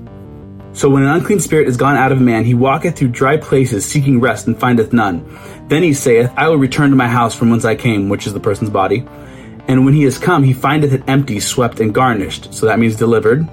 [0.76, 3.38] So when an unclean spirit is gone out of a man, he walketh through dry
[3.38, 5.24] places, seeking rest, and findeth none.
[5.68, 8.34] Then he saith, I will return to my house from whence I came, which is
[8.34, 9.06] the person's body.
[9.68, 12.54] And when he is come, he findeth it empty, swept, and garnished.
[12.54, 13.48] So that means delivered.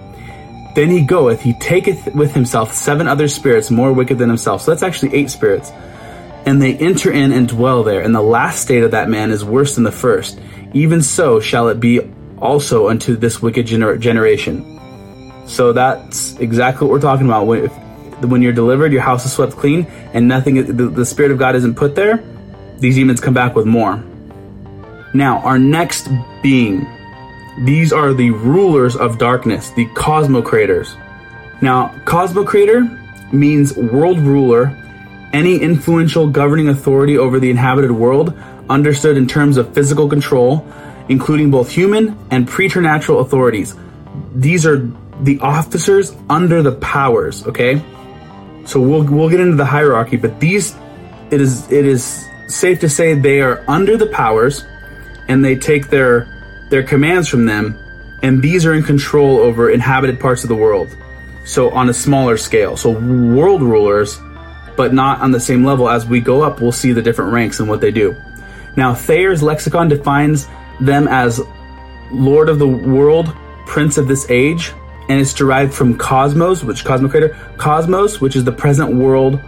[0.75, 4.63] Then he goeth, he taketh with himself seven other spirits more wicked than himself.
[4.63, 5.73] So that's actually eight spirits.
[6.51, 8.01] And they enter in and dwell there.
[8.01, 10.41] And the last state of that man is worse than the first.
[10.75, 12.01] Even so shall it be
[12.39, 14.81] also unto this wicked gener- generation.
[15.47, 17.47] So that's exactly what we're talking about.
[17.47, 17.73] When, if,
[18.25, 21.55] when you're delivered, your house is swept clean, and nothing, the, the Spirit of God
[21.55, 22.21] isn't put there,
[22.79, 24.03] these demons come back with more.
[25.15, 26.09] Now, our next
[26.43, 26.85] being,
[27.61, 30.97] these are the rulers of darkness, the cosmocrators.
[31.63, 34.77] Now, cosmocrator means world ruler,
[35.33, 38.35] any influential governing authority over the inhabited world,
[38.69, 40.67] understood in terms of physical control,
[41.09, 43.77] including both human and preternatural authorities.
[44.35, 44.89] These are
[45.23, 47.83] the officers under the powers, okay?
[48.67, 50.75] So we'll we'll get into the hierarchy, but these
[51.31, 54.65] it is it is safe to say they are under the powers
[55.29, 56.27] and they take their
[56.71, 57.79] their commands from them
[58.23, 60.97] and these are in control over inhabited parts of the world.
[61.45, 62.77] So on a smaller scale.
[62.77, 64.21] So world rulers
[64.81, 67.61] but not on the same level as we go up we'll see the different ranks
[67.61, 68.17] and what they do.
[68.79, 70.49] Now Thayer's lexicon defines
[70.81, 71.39] them as
[72.11, 73.31] lord of the world,
[73.67, 74.73] prince of this age,
[75.11, 79.39] and it's derived from cosmos, which cosmocrator, cosmos, which is the present world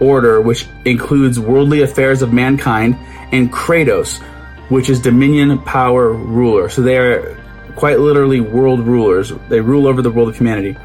[0.00, 2.96] order, which includes worldly affairs of mankind,
[3.30, 4.20] and kratos,
[4.70, 6.68] which is dominion, power, ruler.
[6.68, 7.38] So they are
[7.76, 9.32] quite literally world rulers.
[9.48, 10.76] They rule over the world of humanity.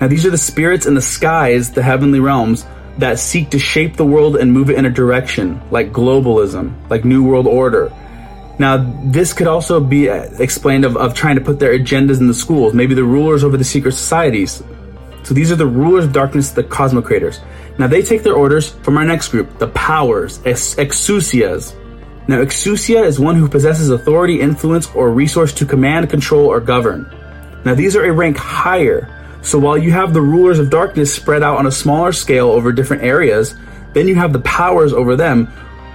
[0.00, 2.64] Now these are the spirits in the skies, the heavenly realms,
[2.98, 7.04] that seek to shape the world and move it in a direction, like globalism, like
[7.04, 7.92] New World Order,
[8.58, 12.26] now, this could also be uh, explained of, of trying to put their agendas in
[12.26, 14.62] the schools, maybe the rulers over the secret societies.
[15.22, 17.40] So these are the rulers of darkness, the cosmocrators.
[17.78, 21.74] Now they take their orders from our next group, the powers, ex- exousias.
[22.26, 27.08] Now exousia is one who possesses authority, influence, or resource to command, control, or govern.
[27.64, 29.08] Now these are a rank higher.
[29.42, 32.72] So while you have the rulers of darkness spread out on a smaller scale over
[32.72, 33.56] different areas,
[33.92, 35.46] then you have the powers over them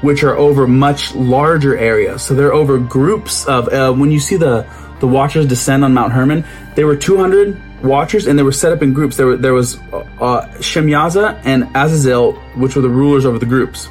[0.01, 2.21] which are over much larger areas.
[2.21, 4.67] So they're over groups of, uh, when you see the,
[4.99, 6.43] the watchers descend on Mount Hermon,
[6.75, 9.15] there were 200 watchers and they were set up in groups.
[9.15, 13.87] There, were, there was uh, Shemyaza and Azazel, which were the rulers over the groups.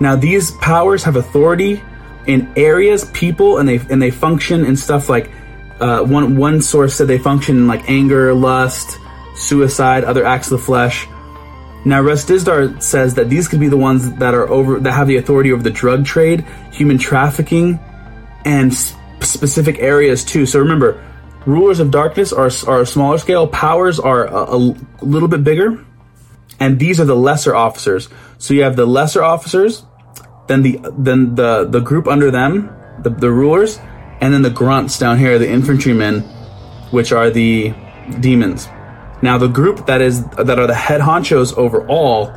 [0.00, 1.82] Now these powers have authority
[2.26, 5.30] in areas, people, and they and they function in stuff like
[5.80, 8.98] uh, one one source said they function in like anger, lust,
[9.34, 11.06] suicide, other acts of the flesh.
[11.84, 15.16] Now, Dizdar says that these could be the ones that are over that have the
[15.16, 17.80] authority over the drug trade, human trafficking,
[18.44, 20.44] and specific areas too.
[20.44, 21.02] So remember,
[21.46, 23.48] rulers of darkness are are smaller scale.
[23.48, 25.82] Powers are a, a little bit bigger,
[26.58, 28.10] and these are the lesser officers.
[28.36, 29.82] So you have the lesser officers,
[30.48, 32.70] then the then the the group under them,
[33.02, 33.80] the, the rulers,
[34.20, 36.20] and then the grunts down here, are the infantrymen,
[36.90, 37.74] which are the
[38.20, 38.68] demons.
[39.22, 42.32] Now, the group that is that are the head honchos over all,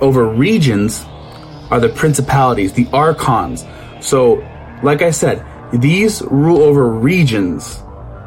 [0.00, 1.04] over regions,
[1.70, 3.64] are the principalities, the archons.
[4.00, 4.44] So,
[4.82, 7.82] like I said, these rule over regions,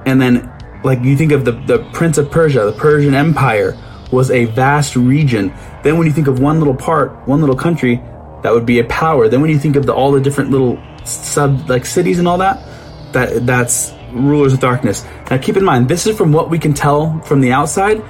[0.06, 0.52] and then,
[0.84, 3.78] like you think of the the Prince of Persia, the Persian Empire
[4.12, 5.54] was a vast region.
[5.84, 8.02] Then, when you think of one little part, one little country,
[8.44, 9.30] that would be a power.
[9.30, 10.78] Then, when you think of the, all the different little
[11.10, 12.64] sub like cities and all that,
[13.14, 15.06] that that's rulers of darkness.
[15.30, 18.04] Now, keep in mind, this is from what we can tell from the outside.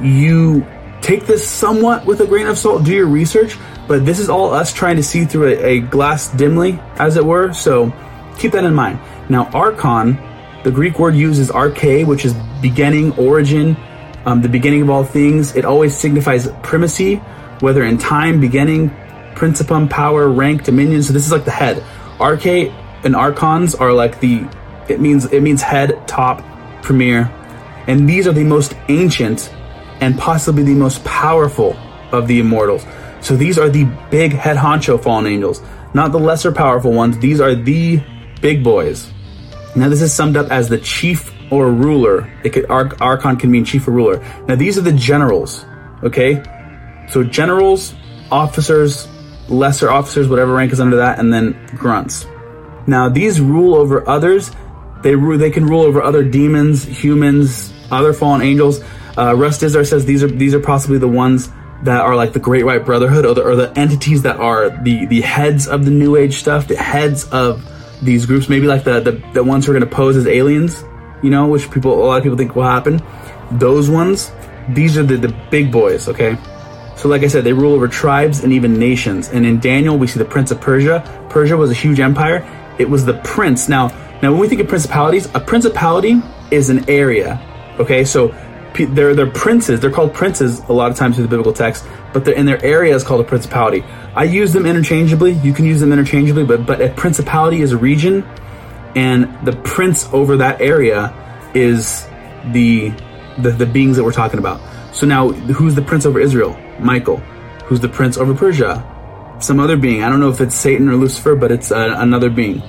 [0.00, 0.66] You
[1.00, 3.56] take this somewhat with a grain of salt, do your research,
[3.88, 7.24] but this is all us trying to see through a, a glass dimly, as it
[7.24, 7.52] were.
[7.52, 7.92] So
[8.38, 9.00] keep that in mind.
[9.28, 10.18] Now, archon,
[10.62, 13.76] the Greek word uses arche, which is beginning, origin,
[14.24, 15.56] um, the beginning of all things.
[15.56, 17.16] It always signifies primacy,
[17.60, 18.90] whether in time, beginning,
[19.34, 21.02] principum, power, rank, dominion.
[21.02, 21.82] So this is like the head.
[22.22, 22.72] Arche
[23.04, 24.48] and archons are like the
[24.88, 26.42] it means it means head, top,
[26.82, 27.30] premier,
[27.86, 29.52] and these are the most ancient
[30.00, 31.76] and possibly the most powerful
[32.12, 32.84] of the immortals.
[33.20, 35.62] So these are the big head honcho fallen angels,
[35.94, 37.18] not the lesser powerful ones.
[37.18, 38.02] These are the
[38.40, 39.10] big boys.
[39.74, 42.30] Now this is summed up as the chief or ruler.
[42.44, 44.24] It could Arch- archon can mean chief or ruler.
[44.46, 45.64] Now these are the generals.
[46.02, 46.42] Okay,
[47.08, 47.94] so generals,
[48.30, 49.06] officers,
[49.48, 52.26] lesser officers, whatever rank is under that, and then grunts.
[52.86, 54.50] Now these rule over others
[55.02, 58.82] they rule, they can rule over other demons, humans, other fallen angels.
[59.18, 61.50] Uh, Russ Dizdar says these are these are possibly the ones
[61.82, 65.06] that are like the Great White Brotherhood, or the, or the entities that are the
[65.06, 67.68] the heads of the New Age stuff, the heads of
[68.00, 68.48] these groups.
[68.48, 70.84] Maybe like the the, the ones who are going to pose as aliens,
[71.22, 73.02] you know, which people a lot of people think will happen.
[73.50, 74.30] Those ones,
[74.68, 76.08] these are the the big boys.
[76.08, 76.38] Okay.
[77.02, 79.28] So, like I said, they rule over tribes and even nations.
[79.28, 81.02] And in Daniel, we see the prince of Persia.
[81.30, 82.46] Persia was a huge empire.
[82.78, 83.68] It was the prince.
[83.68, 83.88] Now,
[84.22, 86.22] now when we think of principalities, a principality
[86.52, 87.40] is an area.
[87.80, 88.28] Okay, so
[88.90, 89.80] they're they're princes.
[89.80, 92.64] They're called princes a lot of times in the biblical text, but they're in their
[92.64, 93.82] area is called a principality.
[94.14, 95.32] I use them interchangeably.
[95.32, 98.22] You can use them interchangeably, but but a principality is a region,
[98.94, 101.12] and the prince over that area
[101.52, 102.06] is
[102.52, 102.90] the
[103.38, 104.60] the, the beings that we're talking about.
[104.94, 106.56] So now, who's the prince over Israel?
[106.82, 107.18] Michael.
[107.66, 108.88] Who's the prince over Persia?
[109.40, 110.02] Some other being.
[110.02, 112.62] I don't know if it's Satan or Lucifer, but it's uh, another being.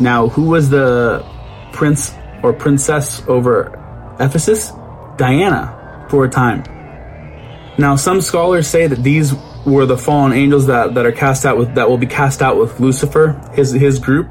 [0.00, 1.24] Now, who was the
[1.72, 4.72] prince or princess over Ephesus?
[5.16, 6.62] Diana for a time.
[7.78, 9.34] Now, some scholars say that these
[9.66, 12.56] were the fallen angels that, that are cast out with that will be cast out
[12.56, 14.30] with Lucifer, his his group.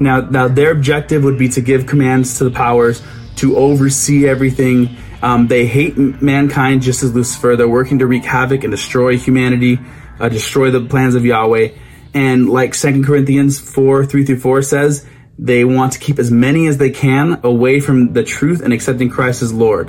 [0.00, 3.02] Now, now their objective would be to give commands to the powers
[3.36, 7.56] to oversee everything um, they hate mankind just as Lucifer.
[7.56, 9.78] They're working to wreak havoc and destroy humanity,
[10.20, 11.70] uh, destroy the plans of Yahweh.
[12.12, 15.06] And like Second Corinthians 4, 3 through 4 says,
[15.38, 19.08] they want to keep as many as they can away from the truth and accepting
[19.08, 19.88] Christ as Lord.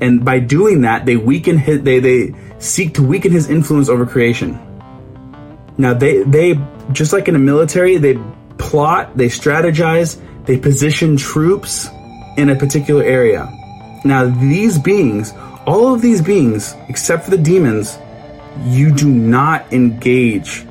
[0.00, 4.06] And by doing that, they weaken his, they, they seek to weaken his influence over
[4.06, 4.60] creation.
[5.76, 6.56] Now they, they,
[6.92, 8.16] just like in a military, they
[8.58, 11.88] plot, they strategize, they position troops
[12.36, 13.52] in a particular area.
[14.04, 15.32] Now, these beings,
[15.66, 17.98] all of these beings, except for the demons,
[18.64, 20.66] you do not engage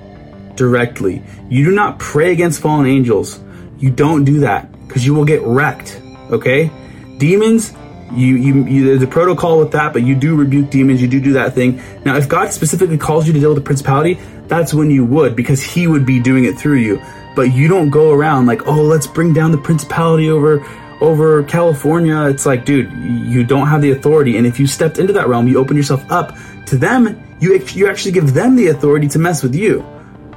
[0.55, 1.23] directly.
[1.49, 3.39] You do not pray against fallen angels.
[3.77, 6.01] You don't do that because you will get wrecked.
[6.29, 6.69] Okay?
[7.17, 7.73] Demons,
[8.13, 11.01] you, you, you, there's a protocol with that, but you do rebuke demons.
[11.01, 11.81] You do do that thing.
[12.03, 15.35] Now, if God specifically calls you to deal with the principality, that's when you would
[15.35, 17.01] because He would be doing it through you.
[17.35, 20.59] But you don't go around like, oh, let's bring down the principality over
[21.01, 24.37] over California, it's like, dude, you don't have the authority.
[24.37, 26.37] And if you stepped into that realm, you open yourself up
[26.67, 27.21] to them.
[27.39, 29.83] You you actually give them the authority to mess with you.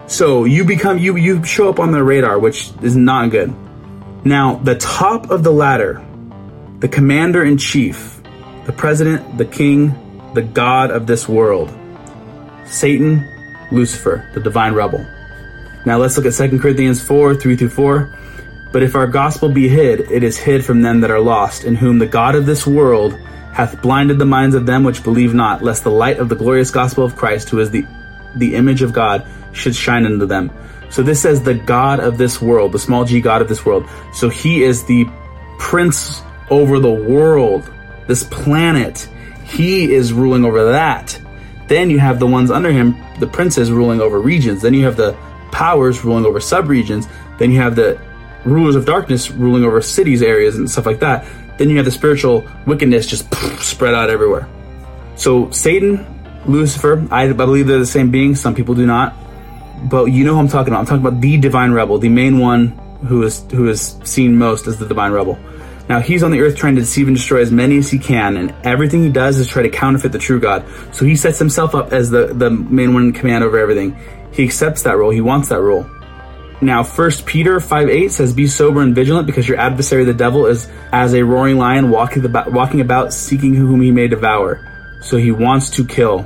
[0.06, 3.54] So you become you you show up on their radar, which is not good.
[4.24, 6.02] Now, the top of the ladder,
[6.78, 8.22] the commander in chief,
[8.64, 9.94] the president, the king,
[10.32, 11.70] the god of this world,
[12.64, 13.22] Satan,
[13.70, 15.06] Lucifer, the divine rebel.
[15.84, 18.18] Now let's look at 2 Corinthians 4 3 through 4.
[18.74, 21.76] But if our gospel be hid, it is hid from them that are lost, in
[21.76, 23.16] whom the God of this world
[23.52, 26.72] hath blinded the minds of them which believe not, lest the light of the glorious
[26.72, 27.86] gospel of Christ, who is the,
[28.34, 30.50] the image of God, should shine into them.
[30.90, 33.88] So this says the God of this world, the small g God of this world.
[34.12, 35.06] So he is the
[35.60, 36.20] prince
[36.50, 37.72] over the world,
[38.08, 39.08] this planet.
[39.44, 41.16] He is ruling over that.
[41.68, 44.62] Then you have the ones under him, the princes ruling over regions.
[44.62, 45.16] Then you have the
[45.52, 47.08] powers ruling over subregions.
[47.38, 48.00] Then you have the
[48.44, 51.26] rulers of darkness ruling over cities, areas, and stuff like that,
[51.58, 54.48] then you have the spiritual wickedness just spread out everywhere.
[55.16, 56.04] So Satan,
[56.46, 58.34] Lucifer, I, I believe they're the same being.
[58.34, 59.14] Some people do not,
[59.88, 60.80] but you know who I'm talking about.
[60.80, 62.68] I'm talking about the divine rebel, the main one
[63.06, 65.38] who is who is seen most as the divine rebel.
[65.88, 68.36] Now he's on the earth trying to deceive and destroy as many as he can,
[68.36, 70.64] and everything he does is try to counterfeit the true God.
[70.92, 73.96] So he sets himself up as the, the main one in command over everything.
[74.32, 75.86] He accepts that role, he wants that role.
[76.60, 80.46] Now, First Peter 5 8 says, Be sober and vigilant, because your adversary, the devil,
[80.46, 84.66] is as a roaring lion walking about, walking about seeking whom he may devour.
[85.02, 86.20] So he wants to kill.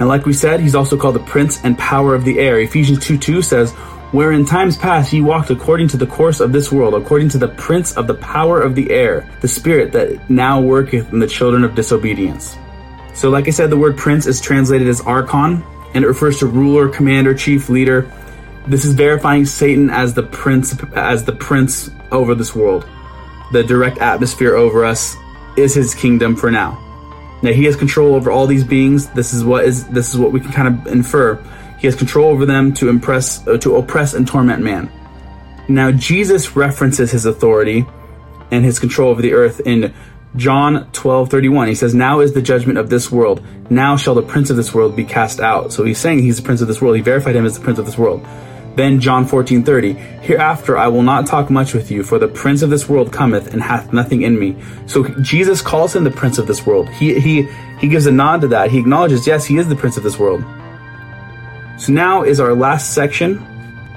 [0.00, 2.58] And like we said, he's also called the prince and power of the air.
[2.60, 3.70] Ephesians 2 2 says,
[4.10, 7.38] Where in times past ye walked according to the course of this world, according to
[7.38, 11.28] the prince of the power of the air, the spirit that now worketh in the
[11.28, 12.56] children of disobedience.
[13.14, 15.62] So, like I said, the word prince is translated as archon,
[15.94, 18.10] and it refers to ruler, commander, chief, leader,
[18.66, 22.86] this is verifying Satan as the prince as the prince over this world.
[23.52, 25.16] The direct atmosphere over us
[25.56, 26.78] is his kingdom for now.
[27.42, 29.08] Now he has control over all these beings.
[29.10, 31.42] This is what is this is what we can kind of infer.
[31.78, 34.90] He has control over them to impress uh, to oppress and torment man.
[35.68, 37.84] Now Jesus references his authority
[38.50, 39.92] and his control over the earth in
[40.36, 41.68] John 12, 31.
[41.68, 43.44] He says, Now is the judgment of this world.
[43.70, 45.72] Now shall the prince of this world be cast out.
[45.72, 46.96] So he's saying he's the prince of this world.
[46.96, 48.26] He verified him as the prince of this world.
[48.74, 52.70] Then John 14:30, Hereafter I will not talk much with you, for the prince of
[52.70, 54.56] this world cometh and hath nothing in me.
[54.86, 56.88] So Jesus calls him the prince of this world.
[56.88, 57.48] He he
[57.78, 58.70] he gives a nod to that.
[58.70, 60.44] He acknowledges, yes, he is the prince of this world.
[61.78, 63.44] So now is our last section.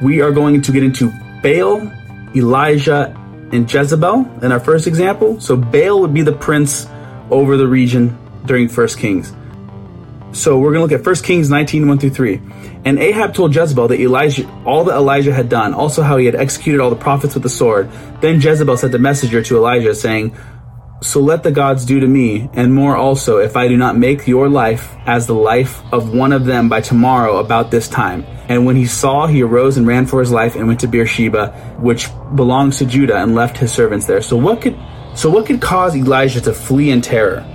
[0.01, 1.11] We are going to get into
[1.43, 1.91] Baal,
[2.35, 3.15] Elijah,
[3.51, 5.39] and Jezebel in our first example.
[5.39, 6.87] So Baal would be the prince
[7.29, 9.31] over the region during First Kings.
[10.35, 12.41] So we're going to look at 1 Kings 19, 1 through 3.
[12.83, 16.35] And Ahab told Jezebel that Elijah, all that Elijah had done, also how he had
[16.35, 17.89] executed all the prophets with the sword.
[18.19, 20.35] Then Jezebel sent a messenger to Elijah saying,
[21.01, 24.27] So let the gods do to me, and more also, if I do not make
[24.27, 28.25] your life as the life of one of them by tomorrow about this time.
[28.49, 31.77] And when he saw, he arose and ran for his life and went to Beersheba,
[31.79, 34.21] which belongs to Judah, and left his servants there.
[34.21, 34.77] So what could,
[35.15, 37.49] so what could cause Elijah to flee in terror?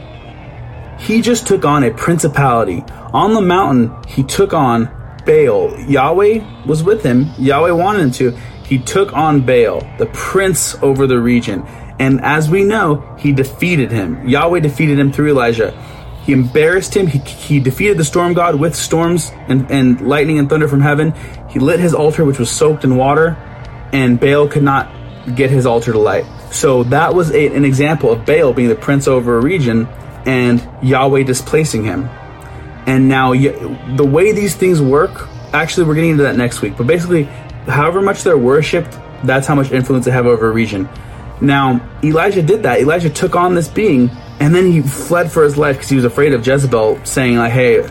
[1.00, 2.84] He just took on a principality.
[3.12, 4.84] On the mountain, he took on
[5.24, 5.78] Baal.
[5.80, 7.30] Yahweh was with him.
[7.38, 8.30] Yahweh wanted him to.
[8.64, 11.66] He took on Baal, the prince over the region.
[11.98, 14.28] And as we know, he defeated him.
[14.28, 15.72] Yahweh defeated him through Elijah.
[16.22, 17.06] He embarrassed him.
[17.06, 21.14] He, he defeated the storm god with storms and, and lightning and thunder from heaven.
[21.48, 23.36] He lit his altar, which was soaked in water,
[23.92, 24.90] and Baal could not
[25.34, 26.26] get his altar to light.
[26.52, 29.88] So that was a, an example of Baal being the prince over a region
[30.26, 32.08] and Yahweh displacing him.
[32.86, 36.86] And now, the way these things work, actually, we're getting into that next week, but
[36.86, 37.24] basically,
[37.66, 40.88] however much they're worshipped, that's how much influence they have over a region.
[41.40, 42.80] Now, Elijah did that.
[42.80, 44.10] Elijah took on this being,
[44.40, 47.52] and then he fled for his life because he was afraid of Jezebel saying, like,
[47.52, 47.82] hey,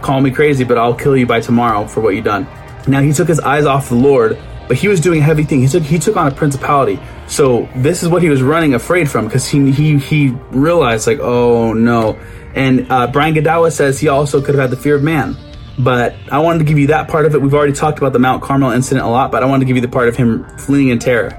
[0.00, 2.46] call me crazy, but I'll kill you by tomorrow for what you've done.
[2.86, 4.38] Now, he took his eyes off the Lord
[4.70, 5.72] but he was doing heavy things.
[5.72, 7.00] He took he took on a principality.
[7.26, 11.18] So this is what he was running afraid from because he he he realized like
[11.18, 12.16] oh no.
[12.54, 15.36] And uh, Brian Godawa says he also could have had the fear of man.
[15.76, 17.42] But I wanted to give you that part of it.
[17.42, 19.74] We've already talked about the Mount Carmel incident a lot, but I wanted to give
[19.74, 21.30] you the part of him fleeing in terror.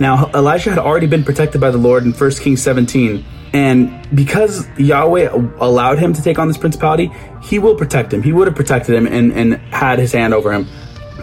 [0.00, 3.24] Now Elijah had already been protected by the Lord in 1 Kings 17.
[3.52, 5.28] And because Yahweh
[5.60, 7.12] allowed him to take on this principality,
[7.44, 8.24] he will protect him.
[8.24, 10.66] He would have protected him and, and had his hand over him.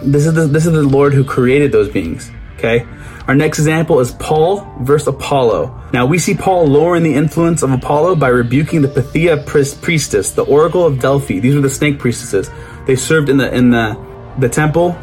[0.02, 2.30] This is the, this is the Lord who created those beings.
[2.56, 2.86] Okay.
[3.26, 5.88] Our next example is Paul versus Apollo.
[5.92, 10.44] Now we see Paul lowering the influence of Apollo by rebuking the Pythia priestess, the
[10.44, 11.38] Oracle of Delphi.
[11.38, 12.50] These were the snake priestesses.
[12.86, 13.96] They served in the in the
[14.38, 14.96] the temple,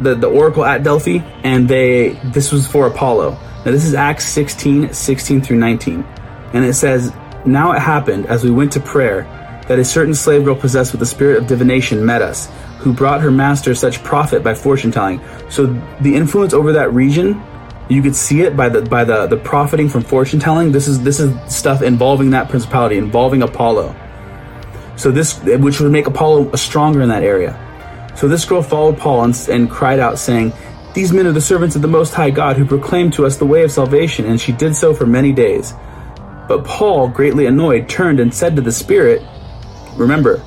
[0.00, 3.32] the, the Oracle at Delphi, and they this was for Apollo.
[3.64, 6.04] Now this is Acts 16, 16 through 19.
[6.52, 7.12] And it says,
[7.44, 9.22] Now it happened as we went to prayer
[9.68, 12.48] that a certain slave girl possessed with the spirit of divination met us
[12.80, 15.20] who brought her master such profit by fortune telling.
[15.50, 15.66] So
[16.00, 17.40] the influence over that region,
[17.88, 20.72] you could see it by the by the the profiting from fortune telling.
[20.72, 23.94] This is this is stuff involving that principality, involving Apollo.
[24.96, 27.58] So this, which would make Apollo stronger in that area.
[28.16, 30.52] So this girl followed Paul and, and cried out, saying,
[30.94, 33.46] "These men are the servants of the Most High God, who proclaim to us the
[33.46, 35.74] way of salvation." And she did so for many days.
[36.48, 39.22] But Paul, greatly annoyed, turned and said to the Spirit,
[39.96, 40.42] "Remember,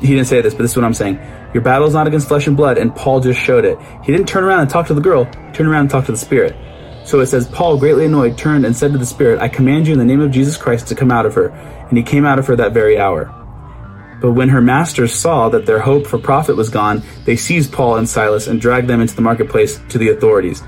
[0.00, 1.18] he didn't say this, but this is what I'm saying."
[1.58, 3.80] Your battle is not against flesh and blood, and Paul just showed it.
[4.04, 6.12] He didn't turn around and talk to the girl, he turned around and talked to
[6.12, 6.54] the Spirit.
[7.04, 9.92] So it says, Paul, greatly annoyed, turned and said to the Spirit, I command you
[9.92, 11.48] in the name of Jesus Christ to come out of her.
[11.48, 13.24] And he came out of her that very hour.
[14.20, 17.96] But when her masters saw that their hope for profit was gone, they seized Paul
[17.96, 20.62] and Silas and dragged them into the marketplace to the authorities.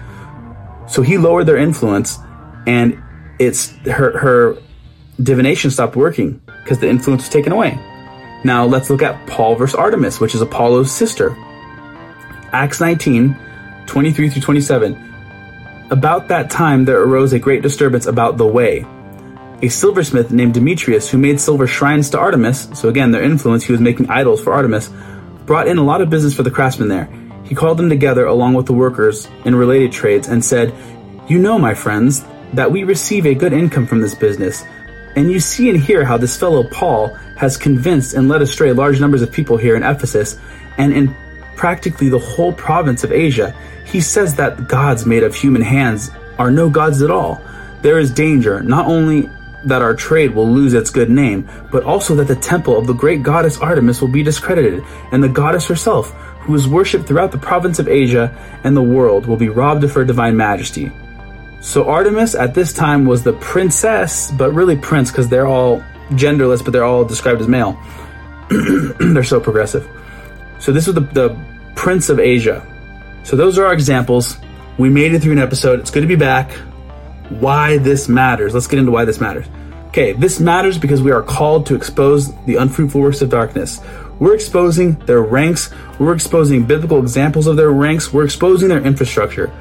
[0.89, 2.19] So he lowered their influence,
[2.67, 3.01] and
[3.39, 4.59] it's her her
[5.23, 7.79] divination stopped working because the influence was taken away.
[8.45, 11.37] Now let's look at Paul versus Artemis, which is Apollo's sister.
[12.53, 13.37] Acts 19,
[13.87, 15.89] 23 through 27.
[15.91, 18.87] About that time there arose a great disturbance about the way.
[19.63, 23.73] A silversmith named Demetrius, who made silver shrines to Artemis, so again, their influence, he
[23.73, 24.91] was making idols for Artemis,
[25.45, 27.11] brought in a lot of business for the craftsmen there.
[27.45, 30.73] He called them together along with the workers in related trades and said,
[31.29, 32.25] You know, my friends,
[32.55, 34.65] that we receive a good income from this business
[35.21, 39.01] and you see and hear how this fellow Paul has convinced and led astray large
[39.01, 40.39] numbers of people here in Ephesus
[40.79, 41.15] and in
[41.57, 43.55] practically the whole province of Asia.
[43.85, 47.39] He says that gods made of human hands are no gods at all.
[47.83, 49.29] There is danger, not only
[49.65, 52.95] that our trade will lose its good name, but also that the temple of the
[52.95, 57.37] great goddess Artemis will be discredited, and the goddess herself, who is worshipped throughout the
[57.37, 60.91] province of Asia and the world, will be robbed of her divine majesty.
[61.61, 66.65] So Artemis at this time was the princess, but really prince because they're all genderless,
[66.65, 67.79] but they're all described as male.
[68.99, 69.89] they're so progressive.
[70.59, 71.39] So this was the, the
[71.77, 72.67] prince of Asia.
[73.25, 74.39] So those are our examples.
[74.79, 75.81] We made it through an episode.
[75.81, 76.53] It's good to be back.
[77.29, 78.55] Why this matters.
[78.55, 79.47] Let's get into why this matters.
[79.89, 83.81] Okay, this matters because we are called to expose the unfruitful works of darkness.
[84.19, 85.71] We're exposing their ranks.
[85.99, 88.13] We're exposing biblical examples of their ranks.
[88.13, 89.53] We're exposing their infrastructure.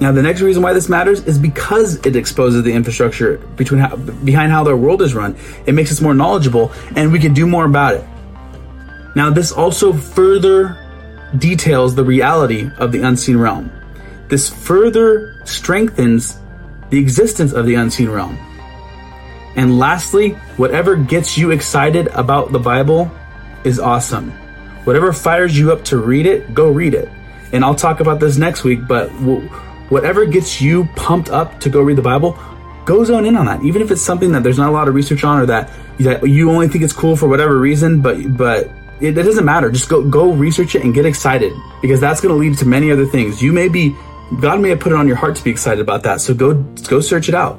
[0.00, 3.96] Now, the next reason why this matters is because it exposes the infrastructure between how,
[3.96, 5.36] behind how their world is run.
[5.66, 8.04] It makes us more knowledgeable, and we can do more about it.
[9.14, 10.78] Now, this also further
[11.36, 13.70] details the reality of the unseen realm.
[14.28, 16.38] This further strengthens
[16.88, 18.38] the existence of the unseen realm.
[19.56, 23.10] And lastly, whatever gets you excited about the Bible
[23.64, 24.30] is awesome.
[24.84, 27.08] Whatever fires you up to read it, go read it.
[27.52, 29.10] And I'll talk about this next week, but
[29.90, 32.38] whatever gets you pumped up to go read the Bible,
[32.86, 33.62] go zone in on that.
[33.62, 36.26] Even if it's something that there's not a lot of research on or that, that
[36.26, 38.70] you only think it's cool for whatever reason, but but
[39.00, 39.70] it, it doesn't matter.
[39.70, 42.90] Just go go research it and get excited because that's going to lead to many
[42.90, 43.42] other things.
[43.42, 43.94] You may be
[44.40, 46.20] God may have put it on your heart to be excited about that.
[46.20, 46.54] So go
[46.88, 47.58] go search it out.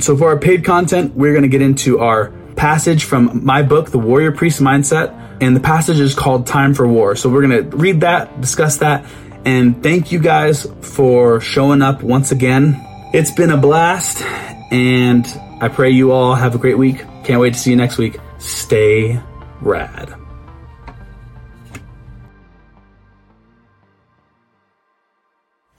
[0.00, 3.90] So for our paid content, we're going to get into our passage from my book,
[3.90, 7.16] The Warrior Priest Mindset, and the passage is called Time for War.
[7.16, 9.04] So we're going to read that, discuss that,
[9.44, 12.84] and thank you guys for showing up once again.
[13.12, 14.22] It's been a blast,
[14.70, 15.26] and
[15.60, 17.04] I pray you all have a great week.
[17.24, 18.18] Can't wait to see you next week.
[18.38, 19.20] Stay
[19.60, 20.14] rad.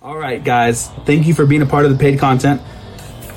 [0.01, 2.62] All right, guys, thank you for being a part of the paid content.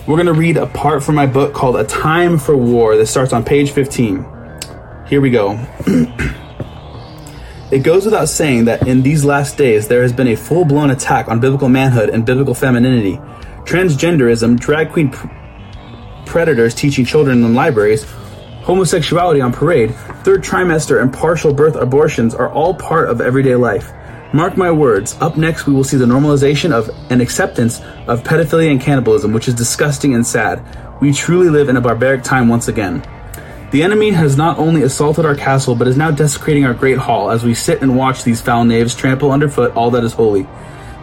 [0.07, 2.97] We're going to read a part from my book called A Time for War.
[2.97, 4.27] that starts on page 15.
[5.07, 5.53] Here we go.
[7.73, 10.91] it goes without saying that in these last days there has been a full blown
[10.91, 13.17] attack on biblical manhood and biblical femininity.
[13.65, 15.27] Transgenderism, drag queen pr-
[16.27, 18.05] predators teaching children in libraries,
[18.61, 23.91] homosexuality on parade, third trimester and partial birth abortions are all part of everyday life.
[24.35, 28.71] Mark my words, up next we will see the normalization of and acceptance of pedophilia
[28.71, 30.63] and cannibalism, which is disgusting and sad.
[31.01, 33.03] We truly live in a barbaric time once again.
[33.73, 37.31] The enemy has not only assaulted our castle, but is now desecrating our great hall
[37.31, 40.47] as we sit and watch these foul knaves trample underfoot all that is holy.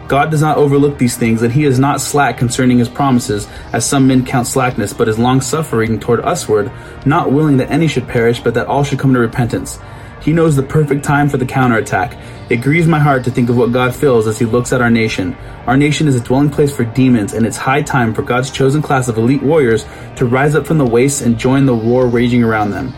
[0.06, 3.84] God does not overlook these things, and he is not slack concerning his promises, as
[3.84, 6.70] some men count slackness, but is long suffering toward usward,
[7.04, 9.80] not willing that any should perish, but that all should come to repentance.
[10.20, 12.16] He knows the perfect time for the counterattack.
[12.50, 14.90] It grieves my heart to think of what God feels as He looks at our
[14.90, 15.34] nation.
[15.66, 18.82] Our nation is a dwelling place for demons, and it's high time for God's chosen
[18.82, 19.84] class of elite warriors
[20.16, 22.92] to rise up from the wastes and join the war raging around them.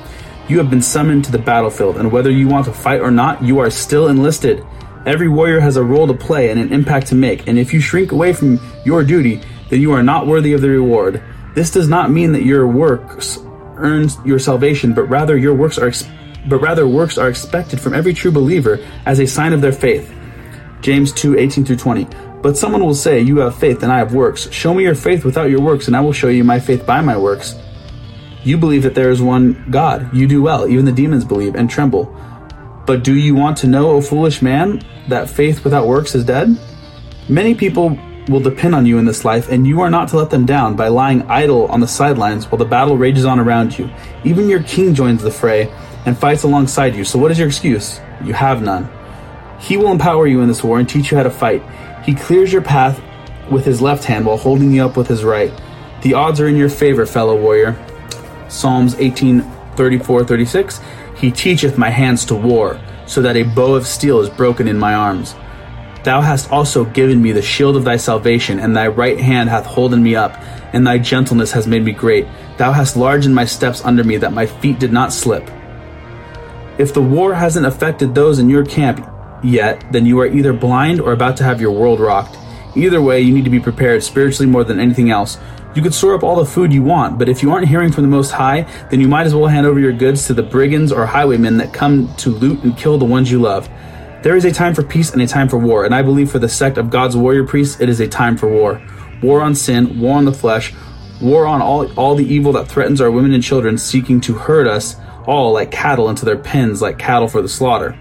[0.48, 3.42] You have been summoned to the battlefield, and whether you want to fight or not,
[3.42, 4.64] you are still enlisted.
[5.06, 7.80] Every warrior has a role to play and an impact to make, and if you
[7.80, 11.22] shrink away from your duty, then you are not worthy of the reward.
[11.54, 13.38] This does not mean that your works
[13.76, 15.92] earns your salvation, but rather your works are
[16.46, 20.12] but rather works are expected from every true believer as a sign of their faith.
[20.80, 22.06] James 2 18 through 20.
[22.42, 24.50] But someone will say, You have faith, and I have works.
[24.50, 27.00] Show me your faith without your works, and I will show you my faith by
[27.00, 27.54] my works.
[28.42, 30.12] You believe that there is one God.
[30.12, 30.66] You do well.
[30.66, 32.12] Even the demons believe and tremble.
[32.84, 36.58] But do you want to know, O foolish man, that faith without works is dead?
[37.28, 37.96] Many people
[38.28, 40.74] will depend on you in this life, and you are not to let them down
[40.74, 43.88] by lying idle on the sidelines while the battle rages on around you.
[44.24, 45.72] Even your king joins the fray
[46.06, 47.04] and fights alongside you.
[47.04, 48.00] So what is your excuse?
[48.24, 48.88] You have none.
[49.58, 51.62] He will empower you in this war and teach you how to fight.
[52.04, 53.00] He clears your path
[53.50, 55.52] with his left hand while holding you up with his right.
[56.02, 57.76] The odds are in your favor, fellow warrior.
[58.48, 59.42] Psalms 18
[59.76, 60.80] 34 36.
[61.16, 64.78] He teacheth my hands to war, so that a bow of steel is broken in
[64.78, 65.34] my arms.
[66.02, 69.64] Thou hast also given me the shield of thy salvation, and thy right hand hath
[69.64, 70.36] holden me up,
[70.74, 72.26] and thy gentleness has made me great.
[72.56, 75.48] Thou hast largened my steps under me, that my feet did not slip.
[76.82, 79.08] If the war hasn't affected those in your camp
[79.40, 82.36] yet, then you are either blind or about to have your world rocked.
[82.74, 85.38] Either way, you need to be prepared spiritually more than anything else.
[85.76, 88.02] You could store up all the food you want, but if you aren't hearing from
[88.02, 90.90] the Most High, then you might as well hand over your goods to the brigands
[90.90, 93.70] or highwaymen that come to loot and kill the ones you love.
[94.24, 96.40] There is a time for peace and a time for war, and I believe for
[96.40, 98.82] the sect of God's warrior priests, it is a time for war.
[99.22, 100.74] War on sin, war on the flesh,
[101.20, 104.66] war on all, all the evil that threatens our women and children seeking to hurt
[104.66, 104.96] us
[105.26, 107.98] all like cattle into their pens like cattle for the slaughter.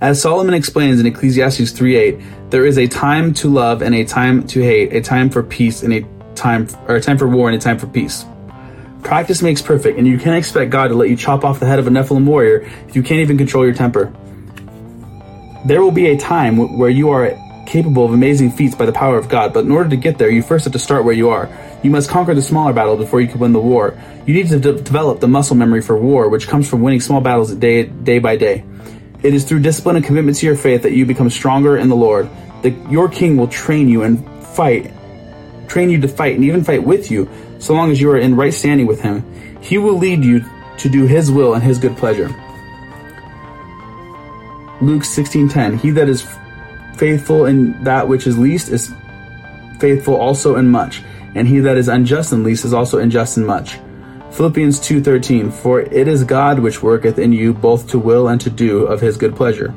[0.00, 4.42] As Solomon explains in Ecclesiastes 3:8, there is a time to love and a time
[4.48, 7.56] to hate, a time for peace and a time or a time for war and
[7.56, 8.26] a time for peace.
[9.02, 11.78] Practice makes perfect, and you can't expect God to let you chop off the head
[11.78, 14.12] of a Nephilim warrior if you can't even control your temper.
[15.66, 17.26] There will be a time where you are
[17.66, 20.30] capable of amazing feats by the power of God, but in order to get there,
[20.30, 21.48] you first have to start where you are.
[21.82, 23.98] You must conquer the smaller battle before you can win the war.
[24.26, 27.20] You need to de- develop the muscle memory for war, which comes from winning small
[27.20, 28.64] battles day, day by day.
[29.22, 31.96] It is through discipline and commitment to your faith that you become stronger in the
[31.96, 32.28] Lord.
[32.62, 34.92] The, your king will train you and fight,
[35.68, 38.36] train you to fight and even fight with you, so long as you are in
[38.36, 39.24] right standing with him.
[39.60, 40.44] He will lead you
[40.78, 42.28] to do his will and his good pleasure.
[44.80, 46.26] Luke 16:10 He that is
[46.96, 48.92] faithful in that which is least is
[49.78, 51.02] faithful also in much,
[51.34, 53.78] and he that is unjust in least is also unjust in much.
[54.30, 58.50] Philippians 2:13 For it is God which worketh in you both to will and to
[58.50, 59.72] do of his good pleasure.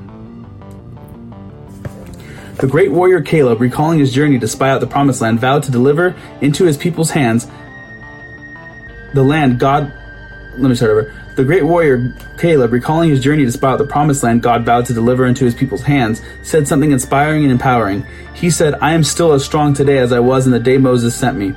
[2.57, 5.71] The great warrior Caleb, recalling his journey to spy out the promised land, vowed to
[5.71, 7.47] deliver into his people's hands
[9.13, 9.93] the land God.
[10.57, 11.13] Let me start over.
[11.37, 14.87] The great warrior Caleb, recalling his journey to spy out the promised land God vowed
[14.87, 18.07] to deliver into his people's hands, said something inspiring and empowering.
[18.33, 21.15] He said, I am still as strong today as I was in the day Moses
[21.15, 21.53] sent me.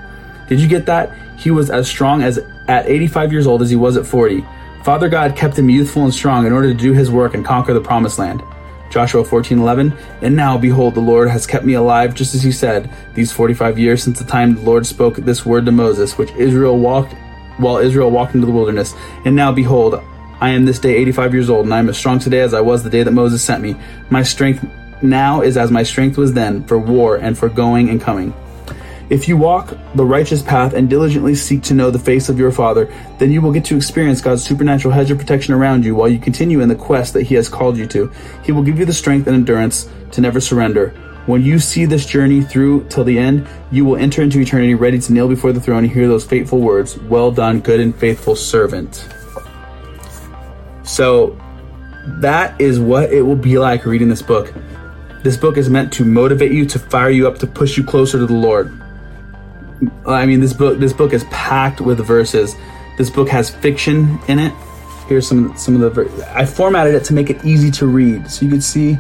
[0.49, 1.17] Did you get that?
[1.39, 4.45] He was as strong as at 85 years old as he was at 40.
[4.85, 7.73] Father God kept him youthful and strong in order to do his work and conquer
[7.73, 8.43] the promised land.
[8.91, 12.91] Joshua 14:11 And now behold the Lord has kept me alive just as he said
[13.15, 16.79] these 45 years since the time the Lord spoke this word to Moses which Israel
[16.79, 17.15] walked
[17.61, 18.95] while Israel walked into the wilderness
[19.25, 20.03] and now behold
[20.41, 22.61] I am this day 85 years old and I am as strong today as I
[22.61, 23.77] was the day that Moses sent me
[24.11, 24.65] my strength
[25.03, 28.35] now is as my strength was then for war and for going and coming
[29.11, 32.53] if you walk the righteous path and diligently seek to know the face of your
[32.53, 32.89] Father,
[33.19, 36.21] then you will get to experience God's supernatural hedge of protection around you while you
[36.21, 38.13] continue in the quest that He has called you to.
[38.45, 40.95] He will give you the strength and endurance to never surrender.
[41.27, 44.99] When you see this journey through till the end, you will enter into eternity ready
[44.99, 48.35] to kneel before the throne and hear those fateful words Well done, good and faithful
[48.35, 49.07] servant.
[50.83, 51.39] So,
[52.21, 54.53] that is what it will be like reading this book.
[55.23, 58.19] This book is meant to motivate you, to fire you up, to push you closer
[58.19, 58.73] to the Lord.
[60.07, 62.57] I mean, this book this book is packed with verses.
[62.99, 64.53] This book has fiction in it.
[65.09, 65.91] Here's some some of the.
[65.91, 68.99] Ver- I formatted it to make it easy to read, so you can see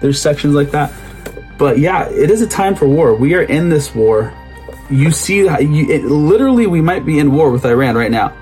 [0.00, 0.92] there's sections like that.
[1.58, 3.14] But yeah, it is a time for war.
[3.14, 4.32] We are in this war.
[4.90, 8.36] You see, you, it, literally, we might be in war with Iran right now.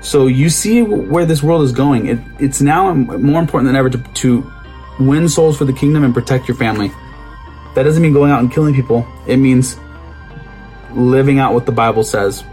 [0.00, 2.06] So you see where this world is going.
[2.06, 4.52] It, it's now more important than ever to, to
[5.00, 6.90] win souls for the kingdom and protect your family.
[7.74, 9.06] That doesn't mean going out and killing people.
[9.26, 9.78] It means
[10.90, 12.44] living out what the Bible says.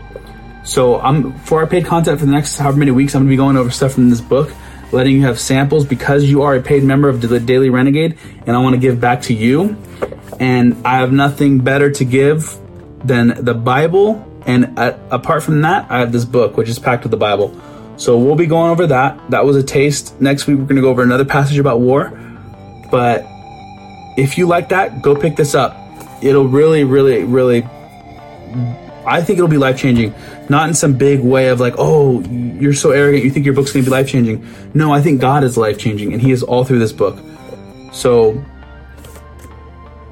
[0.63, 3.35] So I'm for our paid content for the next however many weeks, I'm gonna be
[3.35, 4.53] going over stuff from this book,
[4.91, 8.55] letting you have samples because you are a paid member of the Daily Renegade, and
[8.55, 9.77] I want to give back to you.
[10.39, 12.57] And I have nothing better to give
[13.03, 14.25] than the Bible.
[14.45, 17.59] And uh, apart from that, I have this book, which is packed with the Bible.
[17.97, 19.19] So we'll be going over that.
[19.31, 20.19] That was a taste.
[20.21, 22.09] Next week, we're going to go over another passage about war.
[22.89, 23.25] But
[24.17, 25.75] if you like that, go pick this up.
[26.21, 27.63] It'll really, really, really
[29.09, 30.13] I think it'll be life changing.
[30.49, 33.71] Not in some big way of like, oh, you're so arrogant, you think your book's
[33.71, 34.45] gonna be life changing.
[34.73, 37.19] No, I think God is life changing, and He is all through this book.
[37.93, 38.43] So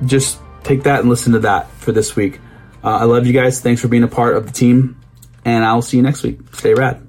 [0.06, 2.40] just take that and listen to that for this week.
[2.84, 3.62] Uh, I love you guys.
[3.62, 5.00] Thanks for being a part of the team,
[5.44, 6.40] and I'll see you next week.
[6.54, 7.07] Stay rad.